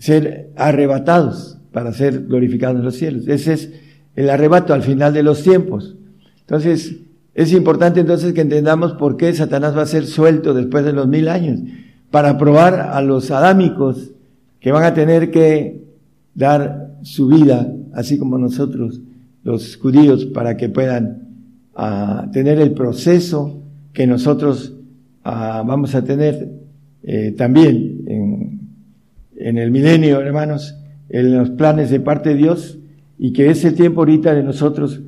ser 0.00 0.50
arrebatados 0.56 1.58
para 1.72 1.92
ser 1.92 2.24
glorificados 2.24 2.78
en 2.78 2.84
los 2.84 2.96
cielos. 2.96 3.28
Ese 3.28 3.52
es 3.52 3.70
el 4.16 4.30
arrebato 4.30 4.74
al 4.74 4.82
final 4.82 5.12
de 5.12 5.22
los 5.22 5.42
tiempos. 5.42 5.96
Entonces, 6.40 6.96
es 7.34 7.52
importante 7.52 8.00
entonces 8.00 8.32
que 8.32 8.40
entendamos 8.40 8.94
por 8.94 9.16
qué 9.16 9.32
Satanás 9.32 9.76
va 9.76 9.82
a 9.82 9.86
ser 9.86 10.06
suelto 10.06 10.54
después 10.54 10.84
de 10.84 10.94
los 10.94 11.06
mil 11.06 11.28
años, 11.28 11.60
para 12.10 12.38
probar 12.38 12.80
a 12.80 13.00
los 13.02 13.30
adámicos 13.30 14.10
que 14.58 14.72
van 14.72 14.84
a 14.84 14.94
tener 14.94 15.30
que 15.30 15.84
dar 16.34 16.96
su 17.02 17.28
vida, 17.28 17.72
así 17.94 18.18
como 18.18 18.36
nosotros, 18.36 19.00
los 19.44 19.76
judíos, 19.76 20.26
para 20.26 20.56
que 20.56 20.68
puedan 20.68 21.28
a 21.74 22.28
tener 22.32 22.58
el 22.58 22.72
proceso 22.72 23.62
que 23.92 24.06
nosotros 24.06 24.74
ah, 25.24 25.62
vamos 25.64 25.94
a 25.94 26.02
tener 26.02 26.50
eh, 27.02 27.32
también 27.36 27.99
en, 29.40 29.58
el 29.58 29.70
milenio, 29.70 30.20
hermanos, 30.20 30.76
en 31.08 31.36
los 31.36 31.50
planes 31.50 31.90
de 31.90 32.00
parte 32.00 32.30
de 32.30 32.36
Dios 32.36 32.78
y 33.18 33.32
que 33.32 33.50
es 33.50 33.64
el 33.64 33.74
tiempo 33.74 34.00
ahorita 34.00 34.34
de 34.34 34.42
nosotros 34.42 35.00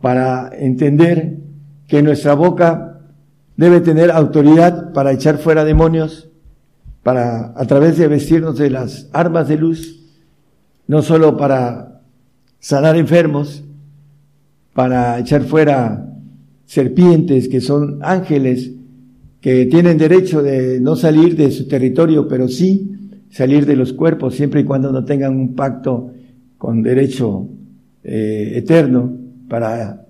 para 0.00 0.50
entender 0.56 1.38
que 1.86 2.02
nuestra 2.02 2.34
boca 2.34 3.00
debe 3.56 3.80
tener 3.80 4.10
autoridad 4.10 4.92
para 4.92 5.12
echar 5.12 5.38
fuera 5.38 5.64
demonios, 5.64 6.30
para 7.02 7.52
a 7.56 7.66
través 7.66 7.98
de 7.98 8.08
vestirnos 8.08 8.58
de 8.58 8.70
las 8.70 9.08
armas 9.12 9.48
de 9.48 9.56
luz, 9.56 10.00
no 10.86 11.02
solo 11.02 11.36
para 11.36 12.00
sanar 12.58 12.96
enfermos, 12.96 13.64
para 14.72 15.18
echar 15.18 15.42
fuera 15.42 16.06
serpientes, 16.64 17.48
que 17.48 17.60
son 17.60 17.98
ángeles, 18.02 18.70
que 19.40 19.66
tienen 19.66 19.98
derecho 19.98 20.42
de 20.42 20.80
no 20.80 20.96
salir 20.96 21.36
de 21.36 21.50
su 21.50 21.66
territorio, 21.66 22.28
pero 22.28 22.48
sí 22.48 22.99
salir 23.30 23.64
de 23.64 23.76
los 23.76 23.92
cuerpos, 23.92 24.34
siempre 24.34 24.60
y 24.60 24.64
cuando 24.64 24.92
no 24.92 25.04
tengan 25.04 25.36
un 25.36 25.54
pacto 25.54 26.10
con 26.58 26.82
derecho 26.82 27.48
eh, 28.02 28.52
eterno 28.56 29.10
para 29.48 30.04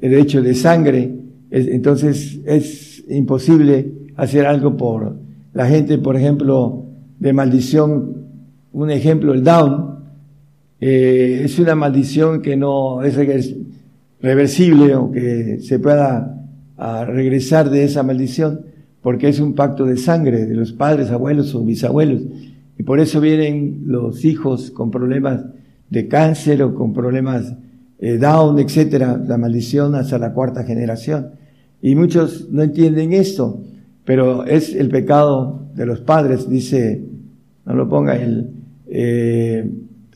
el 0.00 0.10
derecho 0.10 0.42
de 0.42 0.54
sangre. 0.54 1.10
entonces 1.50 2.40
es 2.44 3.04
imposible 3.08 3.92
hacer 4.16 4.46
algo 4.46 4.76
por 4.76 5.16
la 5.52 5.66
gente, 5.66 5.98
por 5.98 6.16
ejemplo, 6.16 6.84
de 7.18 7.32
maldición. 7.32 8.24
Un 8.72 8.90
ejemplo, 8.90 9.32
el 9.34 9.44
Down, 9.44 9.94
eh, 10.80 11.42
es 11.44 11.58
una 11.58 11.74
maldición 11.76 12.42
que 12.42 12.56
no 12.56 13.02
es 13.02 13.14
reversible 14.20 14.96
o 14.96 15.12
que 15.12 15.60
se 15.60 15.78
pueda 15.78 16.30
regresar 17.06 17.70
de 17.70 17.84
esa 17.84 18.02
maldición, 18.02 18.62
porque 19.00 19.28
es 19.28 19.38
un 19.38 19.54
pacto 19.54 19.84
de 19.84 19.96
sangre 19.96 20.44
de 20.44 20.54
los 20.54 20.72
padres, 20.72 21.10
abuelos 21.10 21.54
o 21.54 21.64
bisabuelos. 21.64 22.22
Y 22.78 22.82
por 22.82 23.00
eso 23.00 23.20
vienen 23.20 23.84
los 23.86 24.24
hijos 24.24 24.70
con 24.70 24.90
problemas 24.90 25.44
de 25.90 26.08
cáncer 26.08 26.62
o 26.62 26.74
con 26.74 26.92
problemas 26.92 27.54
eh, 27.98 28.18
Down, 28.18 28.58
etcétera, 28.58 29.16
la 29.16 29.38
maldición 29.38 29.94
hasta 29.94 30.18
la 30.18 30.32
cuarta 30.32 30.64
generación. 30.64 31.30
Y 31.80 31.94
muchos 31.94 32.50
no 32.50 32.62
entienden 32.62 33.12
esto, 33.12 33.62
pero 34.04 34.44
es 34.44 34.74
el 34.74 34.88
pecado 34.88 35.68
de 35.74 35.86
los 35.86 36.00
padres, 36.00 36.48
dice, 36.48 37.04
no 37.64 37.74
lo 37.74 37.88
ponga 37.88 38.16
el, 38.16 38.50
eh, 38.86 39.70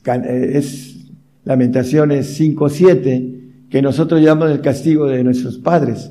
eh 0.07 0.51
es 0.55 0.97
Lamentaciones 1.45 2.39
5.7, 2.39 3.69
que 3.71 3.83
nosotros 3.83 4.21
llamamos 4.21 4.51
el 4.51 4.61
castigo 4.61 5.07
de 5.07 5.25
nuestros 5.25 5.59
padres. 5.59 6.11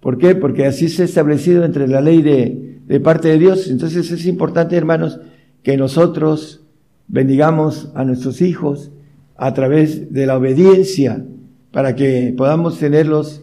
¿Por 0.00 0.18
qué? 0.18 0.34
Porque 0.34 0.66
así 0.66 0.88
se 0.88 1.02
ha 1.02 1.04
establecido 1.04 1.64
entre 1.64 1.86
la 1.86 2.00
ley 2.00 2.22
de, 2.22 2.80
de 2.86 3.00
parte 3.00 3.28
de 3.28 3.38
Dios. 3.38 3.68
Entonces 3.68 4.10
es 4.10 4.26
importante, 4.26 4.76
hermanos, 4.76 5.20
que 5.64 5.78
nosotros 5.78 6.60
bendigamos 7.08 7.90
a 7.94 8.04
nuestros 8.04 8.42
hijos 8.42 8.92
a 9.34 9.54
través 9.54 10.12
de 10.12 10.26
la 10.26 10.36
obediencia 10.36 11.24
para 11.72 11.96
que 11.96 12.32
podamos 12.36 12.78
tenerlos, 12.78 13.42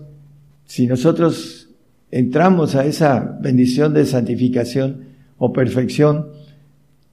si 0.63 0.87
nosotros 0.87 1.69
entramos 2.11 2.75
a 2.75 2.85
esa 2.85 3.37
bendición 3.41 3.93
de 3.93 4.05
santificación 4.05 5.05
o 5.37 5.51
perfección, 5.51 6.27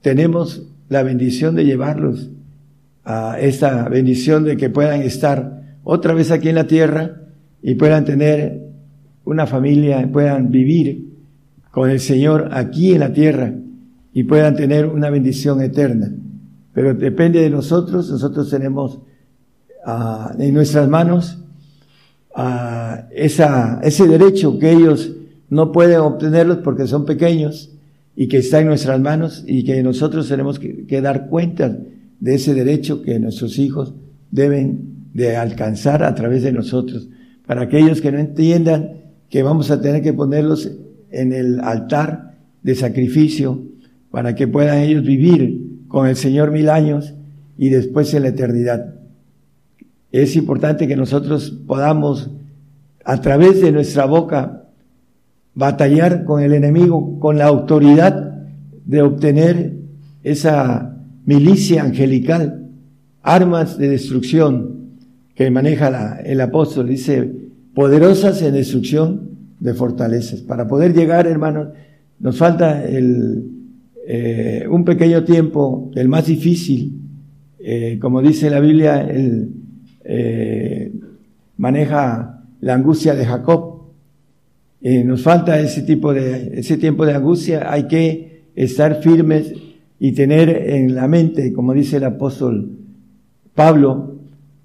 tenemos 0.01 0.69
la 0.87 1.03
bendición 1.03 1.55
de 1.55 1.65
llevarlos 1.65 2.29
a 3.03 3.39
esta 3.39 3.89
bendición 3.89 4.43
de 4.43 4.57
que 4.57 4.69
puedan 4.69 5.01
estar 5.01 5.77
otra 5.83 6.13
vez 6.13 6.29
aquí 6.29 6.49
en 6.49 6.55
la 6.55 6.67
tierra 6.67 7.23
y 7.63 7.75
puedan 7.75 8.05
tener 8.05 8.61
una 9.25 9.47
familia, 9.47 10.07
puedan 10.11 10.51
vivir 10.51 11.09
con 11.71 11.89
el 11.89 11.99
Señor 11.99 12.49
aquí 12.51 12.93
en 12.93 12.99
la 12.99 13.11
tierra 13.11 13.55
y 14.13 14.23
puedan 14.23 14.55
tener 14.55 14.85
una 14.85 15.09
bendición 15.09 15.61
eterna. 15.61 16.11
Pero 16.73 16.93
depende 16.93 17.41
de 17.41 17.49
nosotros, 17.49 18.09
nosotros 18.09 18.49
tenemos 18.49 18.99
uh, 19.85 20.41
en 20.41 20.53
nuestras 20.53 20.87
manos 20.87 21.37
esa, 23.11 23.79
ese 23.83 24.07
derecho 24.07 24.57
que 24.59 24.71
ellos 24.71 25.11
no 25.49 25.71
pueden 25.71 25.99
obtenerlos 25.99 26.59
porque 26.59 26.87
son 26.87 27.05
pequeños 27.05 27.71
y 28.15 28.27
que 28.27 28.37
está 28.37 28.61
en 28.61 28.67
nuestras 28.67 28.99
manos 28.99 29.43
y 29.45 29.63
que 29.63 29.81
nosotros 29.83 30.27
tenemos 30.27 30.59
que, 30.59 30.85
que 30.85 31.01
dar 31.01 31.27
cuenta 31.27 31.77
de 32.19 32.35
ese 32.35 32.53
derecho 32.53 33.01
que 33.01 33.19
nuestros 33.19 33.57
hijos 33.59 33.93
deben 34.31 35.09
de 35.13 35.37
alcanzar 35.37 36.03
a 36.03 36.13
través 36.15 36.43
de 36.43 36.51
nosotros. 36.51 37.09
Para 37.45 37.63
aquellos 37.63 37.99
que 38.01 38.11
no 38.11 38.19
entiendan 38.19 38.99
que 39.29 39.43
vamos 39.43 39.71
a 39.71 39.81
tener 39.81 40.01
que 40.01 40.13
ponerlos 40.13 40.71
en 41.11 41.33
el 41.33 41.59
altar 41.61 42.37
de 42.61 42.75
sacrificio 42.75 43.63
para 44.11 44.35
que 44.35 44.47
puedan 44.47 44.79
ellos 44.79 45.03
vivir 45.03 45.83
con 45.87 46.07
el 46.07 46.15
Señor 46.15 46.51
mil 46.51 46.69
años 46.69 47.13
y 47.57 47.69
después 47.69 48.13
en 48.13 48.23
la 48.23 48.29
eternidad. 48.29 48.95
Es 50.11 50.35
importante 50.35 50.87
que 50.87 50.95
nosotros 50.95 51.51
podamos, 51.67 52.31
a 53.03 53.21
través 53.21 53.61
de 53.61 53.71
nuestra 53.71 54.05
boca, 54.05 54.63
batallar 55.53 56.23
con 56.23 56.41
el 56.41 56.53
enemigo 56.53 57.19
con 57.19 57.37
la 57.37 57.45
autoridad 57.45 58.45
de 58.85 59.01
obtener 59.01 59.73
esa 60.23 60.97
milicia 61.25 61.83
angelical, 61.83 62.69
armas 63.21 63.77
de 63.77 63.89
destrucción 63.89 64.79
que 65.35 65.51
maneja 65.51 66.19
el 66.21 66.41
apóstol. 66.41 66.87
Dice, 66.87 67.29
poderosas 67.75 68.41
en 68.41 68.53
destrucción 68.53 69.29
de 69.59 69.73
fortalezas. 69.73 70.41
Para 70.41 70.67
poder 70.67 70.93
llegar, 70.93 71.27
hermanos, 71.27 71.69
nos 72.19 72.37
falta 72.37 72.83
el, 72.83 73.58
eh, 74.07 74.65
un 74.69 74.85
pequeño 74.85 75.23
tiempo, 75.23 75.91
el 75.95 76.07
más 76.07 76.25
difícil. 76.25 76.99
Eh, 77.59 77.99
como 78.01 78.21
dice 78.21 78.49
la 78.49 78.59
Biblia, 78.59 79.01
él 79.01 79.51
eh, 80.03 80.91
maneja 81.57 82.43
la 82.61 82.73
angustia 82.73 83.13
de 83.15 83.25
Jacob. 83.25 83.79
nos 84.81 85.21
falta 85.21 85.59
ese 85.59 85.83
tipo 85.83 86.13
de, 86.13 86.59
ese 86.59 86.77
tiempo 86.77 87.05
de 87.05 87.13
angustia. 87.13 87.71
Hay 87.71 87.87
que 87.87 88.45
estar 88.55 89.01
firmes 89.01 89.53
y 89.99 90.13
tener 90.13 90.49
en 90.49 90.95
la 90.95 91.07
mente, 91.07 91.51
como 91.53 91.73
dice 91.73 91.97
el 91.97 92.05
apóstol 92.05 92.77
Pablo, 93.53 94.15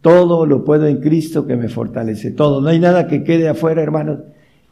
todo 0.00 0.46
lo 0.46 0.64
puedo 0.64 0.86
en 0.86 1.00
Cristo 1.00 1.46
que 1.46 1.56
me 1.56 1.68
fortalece. 1.68 2.30
Todo. 2.30 2.60
No 2.60 2.68
hay 2.68 2.78
nada 2.78 3.08
que 3.08 3.24
quede 3.24 3.48
afuera, 3.48 3.82
hermanos. 3.82 4.20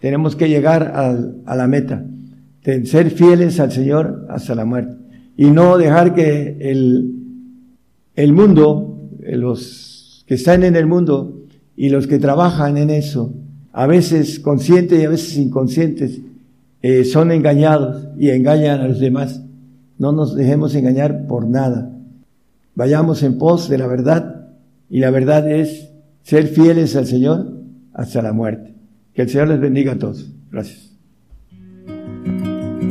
Tenemos 0.00 0.36
que 0.36 0.48
llegar 0.48 0.92
a 0.94 1.56
la 1.56 1.66
meta 1.66 2.04
de 2.64 2.86
ser 2.86 3.10
fieles 3.10 3.58
al 3.60 3.72
Señor 3.72 4.26
hasta 4.28 4.54
la 4.54 4.64
muerte 4.64 4.96
y 5.36 5.50
no 5.50 5.78
dejar 5.78 6.14
que 6.14 6.56
el, 6.60 7.14
el 8.14 8.32
mundo, 8.32 9.08
los 9.20 10.24
que 10.26 10.34
están 10.34 10.62
en 10.62 10.76
el 10.76 10.86
mundo 10.86 11.42
y 11.76 11.88
los 11.88 12.06
que 12.06 12.18
trabajan 12.18 12.76
en 12.76 12.90
eso, 12.90 13.34
a 13.72 13.86
veces 13.86 14.38
conscientes 14.38 15.00
y 15.00 15.04
a 15.04 15.08
veces 15.08 15.36
inconscientes, 15.36 16.20
eh, 16.82 17.04
son 17.04 17.32
engañados 17.32 18.08
y 18.18 18.30
engañan 18.30 18.80
a 18.80 18.88
los 18.88 19.00
demás. 19.00 19.42
No 19.98 20.12
nos 20.12 20.34
dejemos 20.34 20.74
engañar 20.74 21.26
por 21.26 21.46
nada. 21.46 21.90
Vayamos 22.74 23.22
en 23.22 23.38
pos 23.38 23.68
de 23.68 23.78
la 23.78 23.86
verdad 23.86 24.48
y 24.90 24.98
la 24.98 25.10
verdad 25.10 25.50
es 25.50 25.90
ser 26.22 26.48
fieles 26.48 26.96
al 26.96 27.06
Señor 27.06 27.52
hasta 27.92 28.20
la 28.20 28.32
muerte. 28.32 28.74
Que 29.14 29.22
el 29.22 29.28
Señor 29.28 29.48
les 29.48 29.60
bendiga 29.60 29.92
a 29.92 29.98
todos. 29.98 30.30
Gracias. 30.50 30.91